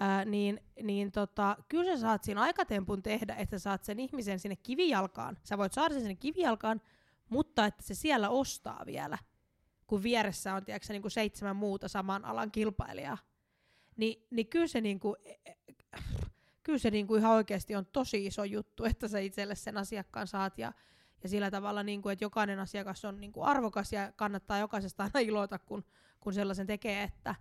ää, 0.00 0.24
niin, 0.24 0.60
niin 0.82 1.12
tota, 1.12 1.56
kyllä 1.68 1.94
sä 1.96 2.00
saat 2.00 2.24
siinä 2.24 2.40
aikatempun 2.40 3.02
tehdä, 3.02 3.34
että 3.34 3.58
sä 3.58 3.62
saat 3.62 3.84
sen 3.84 4.00
ihmisen 4.00 4.38
sinne 4.38 4.56
kivijalkaan. 4.56 5.38
Sä 5.44 5.58
voit 5.58 5.72
saada 5.72 5.94
sen 5.94 6.02
sinne 6.02 6.14
kivijalkaan, 6.14 6.80
mutta 7.28 7.66
että 7.66 7.82
se 7.82 7.94
siellä 7.94 8.28
ostaa 8.28 8.82
vielä, 8.86 9.18
kun 9.86 10.02
vieressä 10.02 10.54
on 10.54 10.64
tiedätkö, 10.64 10.92
niin 10.92 11.02
kuin 11.02 11.12
seitsemän 11.12 11.56
muuta 11.56 11.88
saman 11.88 12.24
alan 12.24 12.50
kilpailijaa. 12.50 13.18
Ni, 13.96 14.26
niin 14.30 14.46
kyllä 14.46 14.66
se, 14.66 14.80
niin 14.80 15.00
kuin, 15.00 15.16
e, 15.24 15.34
e, 15.44 15.54
kyllä 16.62 16.78
se 16.78 16.90
niin 16.90 17.06
kuin 17.06 17.20
ihan 17.20 17.32
oikeasti 17.32 17.76
on 17.76 17.86
tosi 17.86 18.26
iso 18.26 18.44
juttu, 18.44 18.84
että 18.84 19.08
sä 19.08 19.18
itselle 19.18 19.54
sen 19.54 19.76
asiakkaan 19.76 20.26
saat 20.26 20.58
ja 20.58 20.72
ja 21.24 21.28
sillä 21.28 21.50
tavalla, 21.50 21.82
niin 21.82 22.02
kuin, 22.02 22.12
että 22.12 22.24
jokainen 22.24 22.58
asiakas 22.58 23.04
on 23.04 23.20
niin 23.20 23.32
kuin 23.32 23.46
arvokas 23.46 23.92
ja 23.92 24.12
kannattaa 24.16 24.58
jokaisesta 24.58 25.02
aina 25.02 25.20
ilota, 25.20 25.58
kun, 25.58 25.84
kun 26.20 26.34
sellaisen 26.34 26.66
tekee, 26.66 27.02
että, 27.02 27.34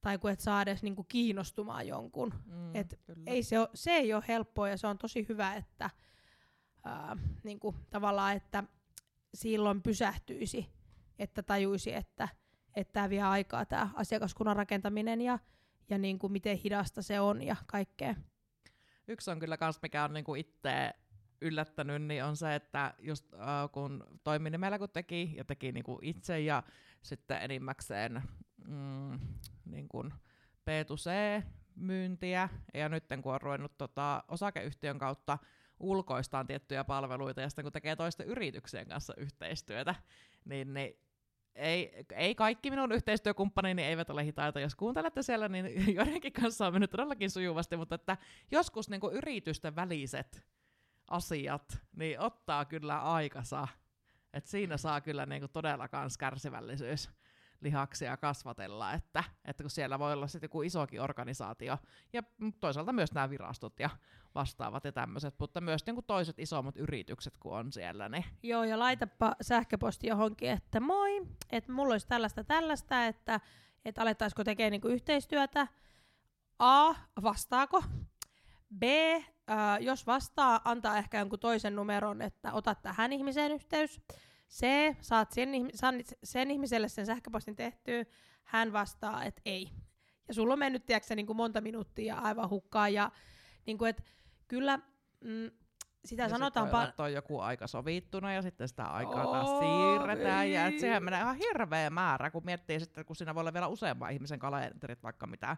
tai 0.00 0.18
kun 0.18 0.30
et 0.30 0.40
saa 0.40 0.62
edes 0.62 0.82
niin 0.82 0.96
kuin 0.96 1.06
kiinnostumaan 1.08 1.88
jonkun. 1.88 2.34
Mm, 2.46 2.76
et 2.76 3.00
ei 3.26 3.42
se, 3.42 3.58
ole, 3.58 3.68
se 3.74 3.90
ei 3.90 4.14
ole 4.14 4.24
helppoa 4.28 4.68
ja 4.68 4.76
se 4.76 4.86
on 4.86 4.98
tosi 4.98 5.26
hyvä, 5.28 5.54
että 5.54 5.90
ää, 6.84 7.16
niin 7.44 7.60
kuin, 7.60 7.76
tavallaan, 7.90 8.36
että 8.36 8.64
silloin 9.34 9.82
pysähtyisi, 9.82 10.68
että 11.18 11.42
tajuisi, 11.42 11.94
että 11.94 12.28
tämä 12.92 13.10
vie 13.10 13.22
aikaa 13.22 13.66
tämä 13.66 13.90
asiakaskunnan 13.94 14.56
rakentaminen 14.56 15.20
ja, 15.20 15.38
ja 15.90 15.98
niin 15.98 16.18
kuin 16.18 16.32
miten 16.32 16.56
hidasta 16.56 17.02
se 17.02 17.20
on 17.20 17.42
ja 17.42 17.56
kaikkea. 17.66 18.14
Yksi 19.08 19.30
on 19.30 19.38
kyllä 19.38 19.56
kans, 19.56 19.82
mikä 19.82 20.04
on 20.04 20.12
niinku 20.12 20.34
itse 20.34 20.94
yllättänyt, 21.42 22.02
niin 22.02 22.24
on 22.24 22.36
se, 22.36 22.54
että 22.54 22.94
just 22.98 23.34
äh, 23.34 23.40
kun 23.72 24.04
toimi 24.24 24.50
nimellä 24.50 24.78
kun 24.78 24.88
teki 24.92 25.32
ja 25.36 25.44
teki 25.44 25.72
niinku 25.72 25.98
itse 26.02 26.40
ja 26.40 26.62
sitten 27.02 27.42
enimmäkseen 27.42 28.22
mm, 28.68 29.18
niin 29.64 29.88
kuin 29.88 30.14
B2C-myyntiä 30.70 32.48
ja 32.74 32.88
nyt 32.88 33.04
kun 33.22 33.34
on 33.34 33.40
ruvennut 33.40 33.78
tota, 33.78 34.24
osakeyhtiön 34.28 34.98
kautta 34.98 35.38
ulkoistaan 35.80 36.46
tiettyjä 36.46 36.84
palveluita 36.84 37.40
ja 37.40 37.48
sitten 37.48 37.64
kun 37.64 37.72
tekee 37.72 37.96
toisten 37.96 38.26
yrityksien 38.26 38.88
kanssa 38.88 39.14
yhteistyötä, 39.16 39.94
niin, 40.44 40.74
niin 40.74 40.98
ei, 41.54 42.04
ei 42.14 42.34
kaikki 42.34 42.70
minun 42.70 42.92
yhteistyökumppanini 42.92 43.82
eivät 43.82 44.10
ole 44.10 44.24
hitaita. 44.24 44.60
Jos 44.60 44.74
kuuntelette 44.74 45.22
siellä, 45.22 45.48
niin 45.48 45.66
joidenkin 45.96 46.32
kanssa 46.32 46.66
on 46.66 46.72
mennyt 46.72 46.90
todellakin 46.90 47.30
sujuvasti, 47.30 47.76
mutta 47.76 47.94
että 47.94 48.16
joskus 48.50 48.90
niin 48.90 49.00
kuin 49.00 49.14
yritysten 49.14 49.76
väliset 49.76 50.44
asiat 51.12 51.78
niin 51.96 52.20
ottaa 52.20 52.64
kyllä 52.64 52.98
aikansa. 52.98 53.68
Et 54.32 54.46
siinä 54.46 54.76
saa 54.76 55.00
kyllä 55.00 55.26
niin 55.26 55.40
kuin 55.40 55.52
todella 55.52 55.88
kans 55.88 56.18
kärsivällisyys 56.18 57.10
lihaksia 57.62 58.16
kasvatella, 58.16 58.92
että, 58.92 59.24
että 59.44 59.62
kun 59.62 59.70
siellä 59.70 59.98
voi 59.98 60.12
olla 60.12 60.26
sitten 60.26 60.48
joku 60.48 60.62
isokin 60.62 61.00
organisaatio, 61.00 61.78
ja 62.12 62.22
toisaalta 62.60 62.92
myös 62.92 63.12
nämä 63.12 63.30
virastot 63.30 63.80
ja 63.80 63.90
vastaavat 64.34 64.84
ja 64.84 64.92
tämmöiset, 64.92 65.34
mutta 65.38 65.60
myös 65.60 65.86
niin 65.86 65.94
kuin 65.94 66.06
toiset 66.06 66.38
isommat 66.38 66.76
yritykset, 66.76 67.38
kun 67.38 67.52
on 67.52 67.72
siellä. 67.72 68.08
Niin. 68.08 68.24
Joo, 68.42 68.64
ja 68.64 68.78
laitapa 68.78 69.36
sähköposti 69.40 70.06
johonkin, 70.06 70.50
että 70.50 70.80
moi, 70.80 71.26
että 71.50 71.72
mulla 71.72 71.94
olisi 71.94 72.08
tällaista 72.08 72.44
tällaista, 72.44 73.06
että, 73.06 73.40
että 73.84 74.02
alettaisiko 74.02 74.44
tekemään 74.44 74.70
niinku 74.70 74.88
yhteistyötä. 74.88 75.66
A, 76.58 76.94
vastaako? 77.22 77.84
B, 78.78 78.82
äh, 79.52 79.80
jos 79.80 80.06
vastaa, 80.06 80.60
antaa 80.64 80.98
ehkä 80.98 81.18
jonkun 81.18 81.38
toisen 81.38 81.76
numeron, 81.76 82.22
että 82.22 82.52
ota 82.52 82.74
tähän 82.74 83.12
ihmiseen 83.12 83.52
yhteys. 83.52 84.00
C, 84.50 84.66
saat 85.00 85.32
sen, 85.32 85.48
sen 86.24 86.50
ihmiselle 86.50 86.88
sen 86.88 87.06
sähköpostin 87.06 87.56
tehtyä, 87.56 88.04
hän 88.44 88.72
vastaa, 88.72 89.24
että 89.24 89.42
ei. 89.44 89.70
Ja 90.28 90.34
sulla 90.34 90.52
on 90.52 90.58
mennyt, 90.58 90.86
tiedätkö, 90.86 91.14
niin 91.14 91.26
kuin 91.26 91.36
monta 91.36 91.60
minuuttia 91.60 92.18
aivan 92.18 92.50
hukkaa. 92.50 92.88
Ja 92.88 93.10
niin 93.66 93.78
kuin, 93.78 93.88
että 93.88 94.02
kyllä 94.48 94.78
mm, 95.20 95.50
sitä 96.04 96.22
ja 96.22 96.28
sanotaan 96.28 96.68
paljon. 96.68 96.88
Että 96.88 97.02
on 97.02 97.12
joku 97.12 97.40
aika 97.40 97.66
sovittuna 97.66 98.32
ja 98.32 98.42
sitten 98.42 98.68
sitä 98.68 98.84
aikaa 98.84 99.24
taas 99.24 99.48
siirretään. 99.58 100.44
Ei. 100.44 100.52
Ja 100.52 100.66
et 100.66 100.78
sehän 100.78 101.04
menee 101.04 101.20
ihan 101.20 101.36
hirveä 101.36 101.90
määrä, 101.90 102.30
kun 102.30 102.44
miettii 102.44 102.80
sitten, 102.80 103.04
kun 103.04 103.16
siinä 103.16 103.34
voi 103.34 103.40
olla 103.40 103.52
vielä 103.52 103.68
useamman 103.68 104.12
ihmisen 104.12 104.38
kalenterit 104.38 105.02
vaikka 105.02 105.26
mitä, 105.26 105.56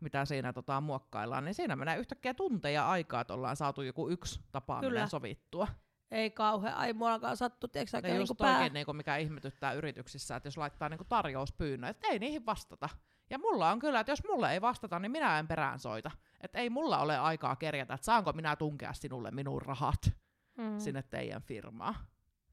mitä 0.00 0.24
siinä 0.24 0.52
tota, 0.52 0.80
muokkaillaan, 0.80 1.44
niin 1.44 1.54
siinä 1.54 1.76
menee 1.76 1.96
yhtäkkiä 1.96 2.34
tunteja 2.34 2.88
aikaa, 2.88 3.20
että 3.20 3.34
ollaan 3.34 3.56
saatu 3.56 3.82
joku 3.82 4.08
yksi 4.08 4.40
tapaaminen 4.52 4.90
Kyllä. 4.90 5.06
sovittua. 5.06 5.68
Ei 6.10 6.30
kauhean, 6.30 6.74
ai 6.74 6.92
mua 6.92 7.12
alkaa 7.12 7.36
sattua, 7.36 7.68
tiedätkö 7.68 8.08
ja 8.08 8.14
just 8.14 8.30
niin 8.30 8.36
pää... 8.38 8.68
niin 8.68 8.96
mikä 8.96 9.16
ihmetyttää 9.16 9.72
yrityksissä, 9.72 10.36
että 10.36 10.46
jos 10.46 10.56
laittaa 10.56 10.88
niin 10.88 11.00
tarjouspyynnön, 11.08 11.90
että 11.90 12.08
ei 12.08 12.18
niihin 12.18 12.46
vastata. 12.46 12.88
Ja 13.30 13.38
mulla 13.38 13.70
on 13.70 13.78
kyllä, 13.78 14.00
että 14.00 14.12
jos 14.12 14.22
mulle 14.28 14.52
ei 14.52 14.60
vastata, 14.60 14.98
niin 14.98 15.12
minä 15.12 15.38
en 15.38 15.48
perään 15.48 15.78
soita. 15.78 16.10
Että 16.40 16.58
ei 16.58 16.70
mulla 16.70 16.98
ole 16.98 17.18
aikaa 17.18 17.56
kerjätä, 17.56 17.94
että 17.94 18.04
saanko 18.04 18.32
minä 18.32 18.56
tunkea 18.56 18.92
sinulle 18.92 19.30
minun 19.30 19.62
rahat 19.62 20.12
mm. 20.56 20.78
sinne 20.78 21.02
teidän 21.02 21.42
firmaan. 21.42 21.94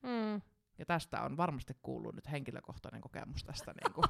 Mm. 0.04 0.42
Ja 0.78 0.86
tästä 0.86 1.22
on 1.22 1.38
varmasti 1.38 1.74
kuullut 1.82 2.16
nyt 2.16 2.32
henkilökohtainen 2.32 3.02
kokemus 3.02 3.44
tästä. 3.44 3.74
niin 3.84 3.94
kuin. 3.94 4.06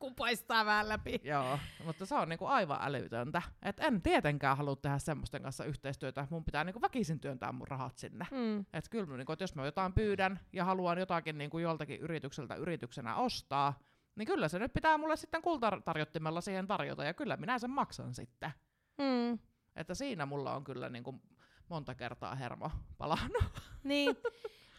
Kun 0.00 0.14
paistaa 0.14 0.64
vähän 0.64 0.88
läpi. 0.88 1.20
Joo, 1.24 1.58
mutta 1.84 2.06
se 2.06 2.14
on 2.14 2.28
niinku 2.28 2.46
aivan 2.46 2.78
älytöntä. 2.80 3.42
Et 3.62 3.80
en 3.80 4.02
tietenkään 4.02 4.56
halua 4.56 4.76
tehdä 4.76 4.98
semmoisten 4.98 5.42
kanssa 5.42 5.64
yhteistyötä. 5.64 6.26
Mun 6.30 6.44
pitää 6.44 6.64
niinku 6.64 6.80
väkisin 6.80 7.20
työntää 7.20 7.52
mun 7.52 7.68
rahat 7.68 7.98
sinne. 7.98 8.26
Mm. 8.30 8.64
Et 8.72 8.88
kyllä, 8.90 9.16
niinku, 9.16 9.32
et 9.32 9.40
jos 9.40 9.54
mä 9.54 9.64
jotain 9.64 9.92
pyydän 9.92 10.40
ja 10.52 10.64
haluan 10.64 10.98
jotakin 10.98 11.38
niinku 11.38 11.58
joltakin 11.58 12.00
yritykseltä 12.00 12.54
yrityksenä 12.54 13.16
ostaa, 13.16 13.78
niin 14.16 14.26
kyllä 14.26 14.48
se 14.48 14.58
nyt 14.58 14.72
pitää 14.72 14.98
mulle 14.98 15.16
sitten 15.16 15.42
kultatarjottimella 15.42 16.40
siihen 16.40 16.66
tarjota, 16.66 17.04
ja 17.04 17.14
kyllä 17.14 17.36
minä 17.36 17.58
sen 17.58 17.70
maksan 17.70 18.14
sitten. 18.14 18.50
Mm. 18.98 19.38
Että 19.76 19.94
siinä 19.94 20.26
mulla 20.26 20.54
on 20.54 20.64
kyllä 20.64 20.88
niin 20.88 21.04
kuin 21.04 21.22
monta 21.68 21.94
kertaa 21.94 22.34
hermo 22.34 22.70
palannut. 22.98 23.44
Niin. 23.84 24.16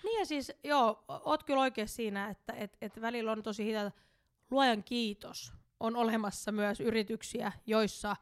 niin 0.03 0.19
ja 0.19 0.25
siis, 0.25 0.51
joo, 0.63 1.05
oot 1.07 1.43
kyllä 1.43 1.61
oikein 1.61 1.87
siinä, 1.87 2.29
että 2.29 2.53
et, 2.53 2.77
et 2.81 3.01
välillä 3.01 3.31
on 3.31 3.43
tosi 3.43 3.65
hitaita. 3.65 3.91
Luojan 4.51 4.83
kiitos. 4.83 5.53
On 5.79 5.95
olemassa 5.95 6.51
myös 6.51 6.79
yrityksiä, 6.79 7.51
joissa 7.65 8.15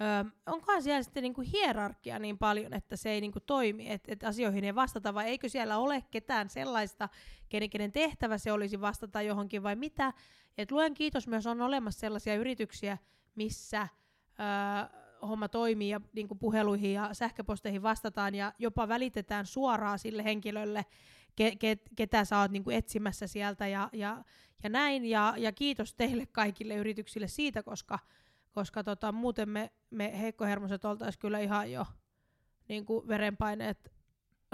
Öö, 0.00 0.30
onkohan 0.46 0.82
siellä 0.82 1.02
sitten 1.02 1.22
niinku 1.22 1.40
hierarkia 1.52 2.18
niin 2.18 2.38
paljon, 2.38 2.72
että 2.74 2.96
se 2.96 3.10
ei 3.10 3.20
niinku 3.20 3.40
toimi, 3.40 3.90
että 3.90 4.12
et 4.12 4.24
asioihin 4.24 4.64
ei 4.64 4.74
vastata, 4.74 5.14
vai 5.14 5.26
eikö 5.26 5.48
siellä 5.48 5.78
ole 5.78 6.04
ketään 6.10 6.50
sellaista, 6.50 7.08
kenen, 7.48 7.70
kenen 7.70 7.92
tehtävä 7.92 8.38
se 8.38 8.52
olisi 8.52 8.80
vastata 8.80 9.22
johonkin, 9.22 9.62
vai 9.62 9.76
mitä? 9.76 10.12
Et 10.58 10.70
luen 10.72 10.94
kiitos 10.94 11.28
myös 11.28 11.46
on 11.46 11.60
olemassa 11.60 12.00
sellaisia 12.00 12.34
yrityksiä, 12.34 12.98
missä 13.34 13.88
öö, 14.40 15.06
homma 15.28 15.48
toimii 15.48 15.88
ja 15.88 16.00
niinku 16.12 16.34
puheluihin 16.34 16.92
ja 16.92 17.14
sähköposteihin 17.14 17.82
vastataan 17.82 18.34
ja 18.34 18.52
jopa 18.58 18.88
välitetään 18.88 19.46
suoraan 19.46 19.98
sille 19.98 20.24
henkilölle, 20.24 20.84
ke, 21.36 21.56
ke, 21.56 21.76
ketä 21.96 22.24
sä 22.24 22.38
oot 22.38 22.50
niinku 22.50 22.70
etsimässä 22.70 23.26
sieltä 23.26 23.66
ja, 23.66 23.88
ja, 23.92 24.24
ja 24.62 24.70
näin. 24.70 25.04
Ja, 25.04 25.34
ja 25.36 25.52
kiitos 25.52 25.94
teille 25.94 26.26
kaikille 26.26 26.74
yrityksille 26.74 27.28
siitä, 27.28 27.62
koska 27.62 27.98
koska 28.56 28.84
tota, 28.84 29.12
muuten 29.12 29.48
me, 29.48 29.72
me 29.90 30.20
heikkohermoset 30.20 30.84
oltaisiin 30.84 31.20
kyllä 31.20 31.38
ihan 31.38 31.72
jo 31.72 31.86
niin 32.68 32.86
kuin 32.86 33.08
verenpaineet 33.08 33.92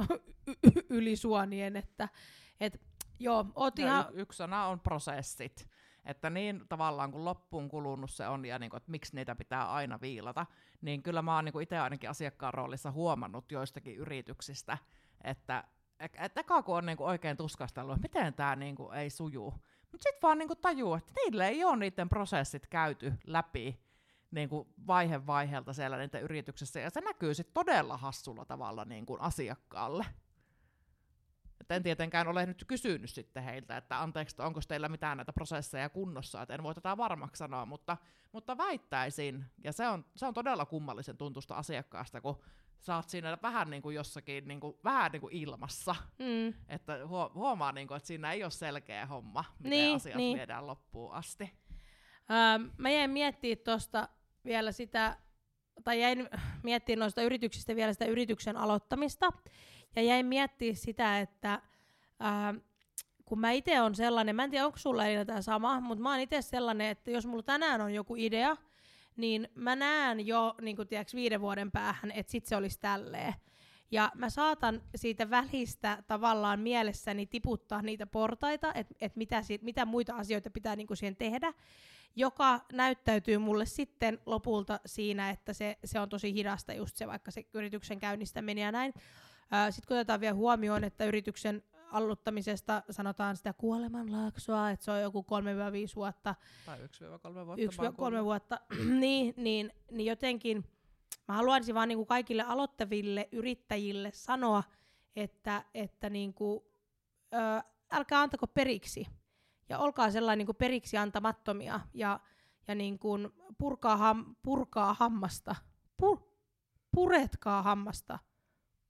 ylisuonien, 0.91 1.77
että 1.77 2.09
et, 2.61 2.81
joo, 3.19 3.47
oot 3.55 3.79
ja 3.79 3.87
ihan... 3.87 4.07
Y- 4.15 4.21
yksi 4.21 4.37
sana 4.37 4.67
on 4.67 4.81
prosessit. 4.81 5.69
Että 6.05 6.31
niin 6.31 6.65
tavallaan 6.69 7.13
kun 7.13 7.25
loppuun 7.25 7.69
kulunut 7.69 8.11
se 8.11 8.29
on 8.29 8.45
ja 8.45 8.59
niin 8.59 8.71
kuin, 8.71 8.79
että 8.79 8.91
miksi 8.91 9.17
niitä 9.17 9.35
pitää 9.35 9.73
aina 9.73 10.01
viilata, 10.01 10.47
niin 10.81 11.03
kyllä 11.03 11.23
mä 11.23 11.35
oon 11.35 11.45
niin 11.45 11.63
itse 11.63 11.79
ainakin 11.79 12.11
asiakkaan 12.11 12.55
roolissa 12.55 12.91
huomannut 12.91 13.53
joistakin 13.53 13.97
yrityksistä, 13.97 14.79
että 15.25 15.65
et 16.01 16.37
eka 16.37 16.63
kun 16.63 16.77
on 16.77 16.87
niinku 16.87 17.05
oikein 17.05 17.37
tuskastellut, 17.37 17.97
että 17.97 18.03
miten 18.03 18.35
tämä 18.35 18.57
niinku 18.57 18.91
ei 18.91 19.11
suju, 19.11 19.55
mutta 19.93 20.03
sitten 20.03 20.23
vaan 20.23 20.39
niinku 20.39 20.55
tajuu, 20.55 20.95
että 20.95 21.13
niille 21.17 21.49
ei 21.49 21.65
ole 21.65 21.77
niiden 21.77 22.09
prosessit 22.09 22.67
käyty 22.67 23.13
läpi 23.27 23.81
niin 24.31 24.49
kuin 24.49 24.69
vaihe 24.87 25.27
vaiheelta 25.27 25.73
siellä 25.73 25.97
niiden 25.97 26.23
yrityksessä, 26.23 26.81
ja 26.81 26.91
se 26.91 27.01
näkyy 27.01 27.35
sitten 27.35 27.55
todella 27.55 27.97
hassulla 27.97 28.45
tavalla 28.45 28.85
niin 28.85 29.07
kuin 29.07 29.21
asiakkaalle. 29.21 30.07
Et 31.61 31.71
en 31.71 31.83
tietenkään 31.83 32.29
ole 32.29 32.47
nyt 32.47 32.65
kysynyt 32.69 33.11
sitten 33.11 33.43
heiltä, 33.43 33.77
että 33.77 34.03
anteeksi, 34.03 34.43
onko 34.43 34.61
teillä 34.69 34.89
mitään 34.89 35.17
näitä 35.17 35.33
prosesseja 35.33 35.89
kunnossa, 35.89 36.43
että 36.43 36.55
en 36.55 36.63
voi 36.63 36.75
tätä 36.75 36.97
varmaksi 36.97 37.39
sanoa, 37.39 37.67
mutta, 37.67 37.97
mutta 38.33 38.59
väittäisin, 38.59 39.45
ja 39.65 39.73
se 39.73 39.89
on, 39.89 40.05
se 40.17 40.27
on 40.27 40.35
todella 40.35 40.67
kummallisen 40.67 41.17
tuntusta 41.17 41.55
asiakkaasta, 41.55 42.21
kun 42.21 42.43
saat 42.83 43.09
siinä 43.09 43.39
vähän 43.43 43.71
niin 43.71 43.83
kuin 43.83 43.97
jossakin 43.97 44.49
niin 44.49 44.61
kuin, 44.61 44.77
vähän 44.85 45.13
niin 45.13 45.21
kuin 45.21 45.37
ilmassa, 45.37 45.95
mm. 46.19 46.55
että 46.69 46.99
huomaa, 47.35 47.73
niin 47.73 47.89
kuin, 47.89 47.97
että 47.97 48.07
siinä 48.07 48.33
ei 48.33 48.43
ole 48.43 48.51
selkeä 48.51 49.07
homma, 49.07 49.45
miten 49.59 49.71
niin, 49.71 49.97
asiat 49.97 50.17
niin. 50.17 50.37
viedään 50.37 50.67
loppuun 50.67 51.13
asti. 51.13 51.53
Öö, 52.31 52.71
mä 52.79 52.91
jäin 52.91 53.11
miettimään 53.11 53.65
tuosta 53.65 54.09
vielä 54.45 54.73
sitä, 54.73 55.17
tai 55.85 56.01
jäin 56.01 56.29
miettimään 56.63 57.01
noista 57.01 57.23
yrityksistä 57.23 57.77
vielä 57.77 57.93
sitä 57.93 58.05
yrityksen 58.05 58.57
aloittamista, 58.57 59.33
ja 59.97 60.03
jäin 60.03 60.27
miettimään 60.27 60.77
sitä, 60.77 61.21
että 61.21 61.63
ää, 62.21 62.55
kun 63.25 63.41
mä 63.41 63.51
itse 63.51 63.81
on 63.81 63.95
sellainen, 63.95 64.37
mä 64.37 64.45
en 64.45 64.51
tiedä 64.51 64.67
onko 64.67 64.79
sulla 64.79 65.07
Elina 65.07 65.25
tämä 65.25 65.43
sama, 65.43 65.81
mutta 65.81 66.03
mä 66.03 66.11
oon 66.11 66.21
itse 66.21 66.43
sellainen, 66.43 66.87
että 66.87 67.11
jos 67.11 67.27
mulla 67.27 67.43
tänään 67.43 67.81
on 67.81 67.95
joku 67.95 68.15
idea, 68.17 68.57
niin 69.17 69.49
mä 69.55 69.77
näen 69.77 70.27
jo 70.27 70.55
niin 70.61 70.77
kun 70.77 70.89
tiiäks, 70.89 71.15
viiden 71.15 71.41
vuoden 71.41 71.71
päähän, 71.71 72.11
että 72.11 72.33
sit 72.33 72.47
se 72.47 72.57
olisi 72.57 72.81
tälleen. 72.81 73.35
Ja 73.91 74.13
mä 74.15 74.31
saatan 74.31 74.83
siitä 74.95 75.31
välistä 75.31 76.03
tavallaan 76.07 76.61
mielessäni 76.61 77.27
tiputtaa 77.27 77.83
niitä 77.83 78.07
portaita, 78.07 78.75
että 78.75 78.95
et 79.01 79.17
mitä, 79.17 79.43
mitä 79.63 79.85
muita 79.85 80.15
asioita 80.15 80.51
pitää 80.51 80.77
niinku 80.77 80.97
siihen 80.97 81.17
tehdä 81.17 81.53
joka 82.17 82.61
näyttäytyy 82.73 83.39
mulle 83.39 83.67
sitten 83.67 84.19
lopulta 84.27 84.81
siinä, 84.87 85.31
että 85.31 85.53
se, 85.53 85.79
se 85.85 86.01
on 86.01 86.09
tosi 86.09 86.35
hidasta 86.35 86.75
just 86.75 86.97
se 86.97 87.07
vaikka 87.07 87.31
se 87.31 87.45
yrityksen 87.55 87.99
käynnistäminen 87.99 88.63
ja 88.63 88.73
näin. 88.73 88.93
Sitten 89.71 89.89
kun 89.89 89.97
otetaan 89.97 90.21
vielä 90.21 90.35
huomioon, 90.35 90.85
että 90.85 91.05
yrityksen 91.05 91.63
aloittamisesta 91.93 92.83
sanotaan 92.91 93.37
sitä 93.37 93.53
kuolemanlaaksoa, 93.53 94.71
että 94.71 94.85
se 94.85 94.91
on 94.91 95.01
joku 95.01 95.27
3-5 95.91 95.97
vuotta. 95.97 96.35
Tai 96.67 96.79
1-3 96.79 96.83
vuotta. 97.47 98.21
1-3 98.21 98.25
vuotta, 98.25 98.61
niin, 99.01 99.35
niin, 99.37 99.73
niin 99.91 100.07
jotenkin 100.07 100.65
mä 101.29 101.35
haluaisin 101.35 101.75
vaan 101.75 101.89
niinku 101.89 102.07
kaikille 102.07 102.43
aloittaville 102.43 103.29
yrittäjille 103.33 104.11
sanoa, 104.15 104.63
että, 105.17 105.65
että 105.75 106.11
niinku, 106.11 106.65
ö, 107.35 107.63
älkää 107.91 108.21
antako 108.21 108.47
periksi 108.47 109.07
ja 109.69 109.79
olkaa 109.79 110.11
sellainen 110.11 110.39
niin 110.39 110.47
kuin 110.47 110.57
periksi 110.57 110.97
antamattomia 110.97 111.81
ja, 111.95 112.21
ja 112.69 112.75
niin 112.75 112.99
kuin 112.99 113.29
purkaa, 113.59 113.97
ham, 113.97 114.37
purkaa 114.43 114.95
hammasta. 114.95 115.57
Pur, 115.97 116.19
puretkaa 116.95 117.63
hammasta. 117.63 118.19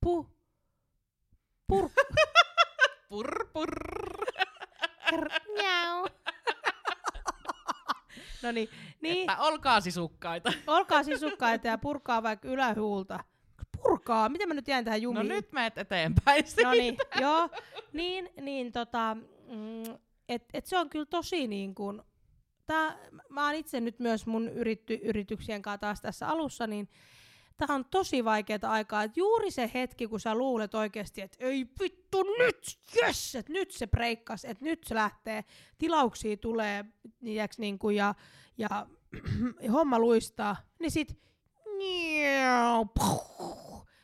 Pu, 0.01 0.37
pur, 1.67 1.89
pur, 3.13 3.47
pur. 3.53 3.69
no 8.43 8.51
niin, 8.51 8.69
niin. 9.01 9.29
Että 9.29 9.43
olkaa 9.43 9.81
sisukkaita. 9.81 10.53
olkaa 10.67 11.03
sisukkaita 11.03 11.67
ja 11.67 11.77
purkaa 11.77 12.23
vaikka 12.23 12.47
ylähuulta. 12.47 13.23
Purkaa? 13.81 14.29
Miten 14.29 14.47
mä 14.47 14.53
nyt 14.53 14.67
jäin 14.67 14.85
tähän 14.85 15.01
jumiin? 15.01 15.27
No 15.27 15.35
nyt 15.35 15.51
meet 15.51 15.77
eteenpäin 15.77 16.47
siitä. 16.47 16.63
No 16.63 16.71
niin, 16.71 16.97
joo. 17.21 17.49
Niin, 17.93 18.29
niin 18.41 18.71
tota, 18.71 19.17
mm, 19.47 19.95
et, 20.29 20.43
et 20.53 20.65
se 20.65 20.77
on 20.77 20.89
kyllä 20.89 21.05
tosi 21.05 21.47
niin 21.47 21.75
kuin, 21.75 22.01
tää, 22.65 22.97
mä 23.29 23.45
oon 23.45 23.55
itse 23.55 23.79
nyt 23.79 23.99
myös 23.99 24.25
mun 24.25 24.49
yritty, 24.49 24.99
yrityksien 25.03 25.61
kanssa 25.61 25.77
taas 25.77 26.01
tässä 26.01 26.27
alussa, 26.27 26.67
niin 26.67 26.89
tämä 27.57 27.75
on 27.75 27.85
tosi 27.85 28.25
vaikeaa 28.25 28.59
aikaa. 28.63 29.03
Et 29.03 29.17
juuri 29.17 29.51
se 29.51 29.71
hetki, 29.73 30.07
kun 30.07 30.19
sä 30.19 30.35
luulet 30.35 30.75
oikeasti, 30.75 31.21
että 31.21 31.37
ei 31.39 31.67
vittu 31.79 32.23
nyt, 32.23 32.79
jes, 32.95 33.35
että 33.35 33.53
nyt 33.53 33.71
se 33.71 33.87
breikkas, 33.87 34.45
että 34.45 34.63
nyt 34.63 34.83
se 34.83 34.95
lähtee, 34.95 35.43
tilauksia 35.77 36.37
tulee 36.37 36.85
niiäks, 37.21 37.57
niin 37.57 37.79
kuin, 37.79 37.95
ja, 37.95 38.15
ja 38.57 38.87
homma 39.73 39.99
luistaa, 39.99 40.55
niin 40.79 40.91
sit 40.91 41.23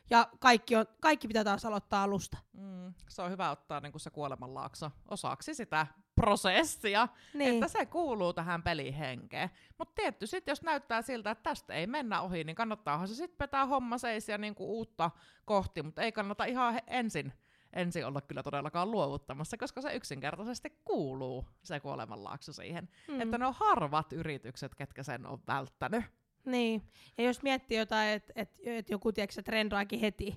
ja 0.09 0.27
kaikki, 0.39 0.75
on, 0.75 0.85
kaikki 0.99 1.27
pitää 1.27 1.43
taas 1.43 1.65
aloittaa 1.65 2.03
alusta. 2.03 2.37
Mm, 2.53 2.93
se 3.09 3.21
on 3.21 3.31
hyvä 3.31 3.51
ottaa 3.51 3.79
niin 3.79 3.99
se 3.99 4.09
kuolemanlaakso 4.09 4.91
osaksi 5.07 5.53
sitä 5.55 5.87
prosessia, 6.21 7.07
niin. 7.33 7.53
että 7.53 7.67
se 7.67 7.85
kuuluu 7.85 8.33
tähän 8.33 8.63
pelihenkeen. 8.63 9.49
Mutta 9.77 10.01
tietty 10.01 10.27
sitten, 10.27 10.51
jos 10.51 10.61
näyttää 10.61 11.01
siltä, 11.01 11.31
että 11.31 11.43
tästä 11.43 11.73
ei 11.73 11.87
mennä 11.87 12.21
ohi, 12.21 12.43
niin 12.43 12.55
kannattaahan 12.55 13.07
se 13.07 13.15
sitten 13.15 13.39
vetää 13.39 13.65
homma 13.65 13.97
seisiä 13.97 14.37
niin 14.37 14.55
uutta 14.57 15.11
kohti, 15.45 15.83
mutta 15.83 16.01
ei 16.01 16.11
kannata 16.11 16.45
ihan 16.45 16.79
ensin 16.87 17.33
ensin 17.73 18.05
olla 18.05 18.21
kyllä 18.21 18.43
todellakaan 18.43 18.91
luovuttamassa, 18.91 19.57
koska 19.57 19.81
se 19.81 19.95
yksinkertaisesti 19.95 20.69
kuuluu 20.85 21.45
se 21.63 21.79
kuolemanlaakso 21.79 22.53
siihen. 22.53 22.89
Mm. 23.07 23.21
Että 23.21 23.37
ne 23.37 23.45
on 23.45 23.53
harvat 23.57 24.13
yritykset, 24.13 24.75
ketkä 24.75 25.03
sen 25.03 25.25
on 25.25 25.39
välttänyt. 25.47 26.03
Niin, 26.45 26.83
ja 27.17 27.23
jos 27.23 27.43
miettii 27.43 27.77
jotain, 27.77 28.09
että 28.09 28.33
et, 28.35 28.49
et 28.63 28.89
joku 28.89 29.11
tiedätkö, 29.11 29.41
trendaakin 29.41 29.99
heti, 29.99 30.35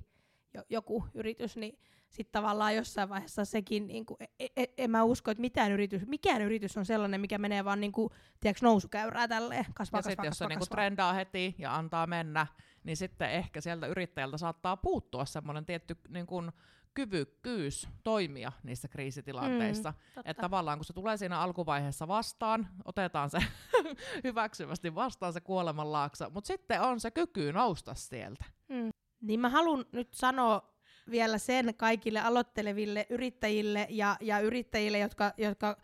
joku 0.70 1.04
yritys, 1.14 1.56
niin 1.56 1.78
sitten 2.12 2.32
tavallaan 2.32 2.76
jossain 2.76 3.08
vaiheessa 3.08 3.44
sekin, 3.44 3.86
niin 3.86 4.06
kuin, 4.06 4.16
e, 4.40 4.46
e, 4.56 4.64
en 4.78 4.90
mä 4.90 5.02
usko, 5.04 5.30
että 5.30 5.40
mitään 5.40 5.72
yritys, 5.72 6.06
mikään 6.06 6.42
yritys 6.42 6.76
on 6.76 6.86
sellainen, 6.86 7.20
mikä 7.20 7.38
menee 7.38 7.64
vaan 7.64 7.80
niin 7.80 7.92
kuin, 7.92 8.10
tiedätkö, 8.40 8.66
nousukäyrää 8.66 9.28
tälleen, 9.28 9.64
kasvaa, 9.74 9.98
ja 9.98 10.02
sitten 10.02 10.24
jos 10.24 10.38
se 10.38 10.46
niin 10.46 10.60
trendaa 10.70 11.12
heti 11.12 11.54
ja 11.58 11.76
antaa 11.76 12.06
mennä, 12.06 12.46
niin 12.84 12.96
sitten 12.96 13.30
ehkä 13.30 13.60
sieltä 13.60 13.86
yrittäjältä 13.86 14.38
saattaa 14.38 14.76
puuttua 14.76 15.24
semmoinen 15.24 15.66
tietty 15.66 15.96
niin 16.08 16.26
kuin, 16.26 16.52
kyvykkyys 16.94 17.88
toimia 18.04 18.52
niissä 18.62 18.88
kriisitilanteissa. 18.88 19.90
Mm, 19.90 20.22
että 20.24 20.40
tavallaan 20.40 20.78
kun 20.78 20.84
se 20.84 20.92
tulee 20.92 21.16
siinä 21.16 21.40
alkuvaiheessa 21.40 22.08
vastaan, 22.08 22.68
otetaan 22.84 23.30
se 23.30 23.38
hyväksyvästi 24.24 24.94
vastaan 24.94 25.32
se 25.32 25.40
kuolemanlaakso, 25.40 26.30
mutta 26.30 26.48
sitten 26.48 26.80
on 26.80 27.00
se 27.00 27.10
kyky 27.10 27.52
nousta 27.52 27.94
sieltä. 27.94 28.44
Mm. 28.68 28.90
Niin 29.20 29.40
mä 29.40 29.48
haluan 29.48 29.84
nyt 29.92 30.14
sanoa 30.14 30.71
vielä 31.10 31.38
sen 31.38 31.74
kaikille 31.74 32.20
aloitteleville 32.20 33.06
yrittäjille 33.10 33.86
ja, 33.90 34.16
ja 34.20 34.40
yrittäjille, 34.40 34.98
jotka, 34.98 35.32
jotka 35.36 35.76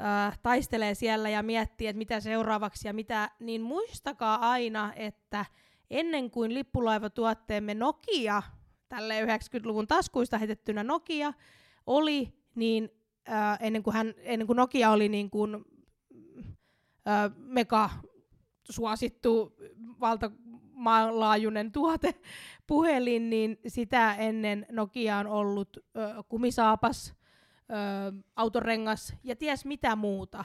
äh, 0.00 0.38
taistelee 0.42 0.94
siellä 0.94 1.28
ja 1.28 1.42
miettii, 1.42 1.86
että 1.86 1.98
mitä 1.98 2.20
seuraavaksi 2.20 2.88
ja 2.88 2.92
mitä, 2.92 3.30
niin 3.40 3.62
muistakaa 3.62 4.50
aina, 4.50 4.92
että 4.96 5.46
ennen 5.90 6.30
kuin 6.30 6.54
lippulaivatuotteemme 6.54 7.74
Nokia 7.74 8.42
tälle 8.88 9.24
90-luvun 9.24 9.86
taskuista 9.86 10.38
heitettynä 10.38 10.84
Nokia 10.84 11.32
oli, 11.86 12.32
niin 12.54 12.90
äh, 13.30 13.58
ennen, 13.60 13.82
kuin 13.82 13.94
hän, 13.94 14.14
ennen 14.18 14.46
kuin 14.46 14.56
Nokia 14.56 14.90
oli 14.90 15.08
niin 15.08 15.30
kuin, 15.30 15.64
äh, 17.08 17.30
mega 17.36 17.90
suosittu 18.70 19.56
valtamaailmanlaajuinen 20.00 21.72
tuote 21.72 22.14
puhelin, 22.66 23.30
niin 23.30 23.58
sitä 23.66 24.14
ennen 24.14 24.66
Nokia 24.70 25.16
on 25.16 25.26
ollut 25.26 25.76
äh, 25.76 26.12
kumisaapas, 26.28 27.14
äh, 27.60 28.22
autorengas 28.36 29.14
ja 29.24 29.36
ties 29.36 29.64
mitä 29.64 29.96
muuta. 29.96 30.44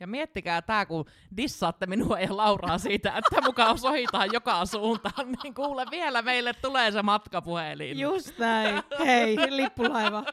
Ja 0.00 0.06
miettikää 0.06 0.62
tämä, 0.62 0.86
kun 0.86 1.04
dissaatte 1.36 1.86
minua 1.86 2.20
ja 2.20 2.36
Lauraa 2.36 2.78
siitä, 2.78 3.12
että 3.16 3.40
mukaan 3.40 3.78
sohitaan 3.78 4.28
joka 4.32 4.66
suuntaan, 4.66 5.32
niin 5.42 5.54
kuule 5.54 5.86
vielä 5.90 6.22
meille 6.22 6.52
tulee 6.52 6.90
se 6.90 7.02
matkapuhelin. 7.02 7.98
Just 7.98 8.38
näin. 8.38 8.82
Hei, 8.98 9.36
lippulaiva. 9.50 10.24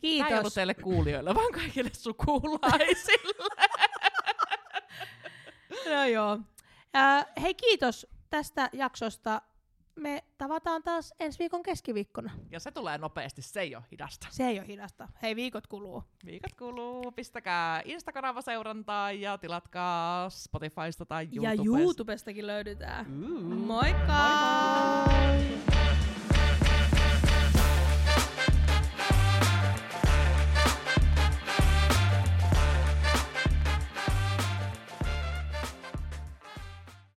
Kiitos. 0.00 0.26
Tämä 0.28 0.36
ei 0.36 0.40
ollut 0.40 0.54
teille 0.54 0.74
kuulijoille, 0.74 1.34
vaan 1.34 1.52
kaikille 1.52 1.90
sukulaisille. 1.92 3.67
No 5.90 6.04
joo. 6.04 6.38
Äh, 6.96 7.26
hei, 7.42 7.54
kiitos 7.54 8.06
tästä 8.30 8.70
jaksosta 8.72 9.42
me 9.98 10.24
tavataan 10.38 10.82
taas 10.82 11.14
ensi 11.20 11.38
viikon 11.38 11.62
keskiviikkona. 11.62 12.30
Ja 12.50 12.60
se 12.60 12.70
tulee 12.70 12.98
nopeasti, 12.98 13.42
se 13.42 13.60
ei 13.60 13.76
ole 13.76 13.84
hidasta. 13.92 14.26
Se 14.30 14.44
ei 14.44 14.58
ole 14.58 14.66
hidasta. 14.66 15.08
Hei, 15.22 15.36
viikot 15.36 15.66
kuluu. 15.66 16.04
Viikot 16.24 16.54
kuluu. 16.58 17.12
Pistäkää 17.12 17.82
Instagram-seurantaa 17.84 19.12
ja 19.12 19.38
tilatkaa 19.38 20.30
Spotifysta 20.30 21.06
tai 21.06 21.28
YouTubesta. 21.32 21.72
Ja 21.72 21.78
YouTubestakin 21.78 22.46
löydetään. 22.46 23.06
Mm. 23.10 23.56
Moikka! 23.56 24.34
Moikka! 25.06 25.77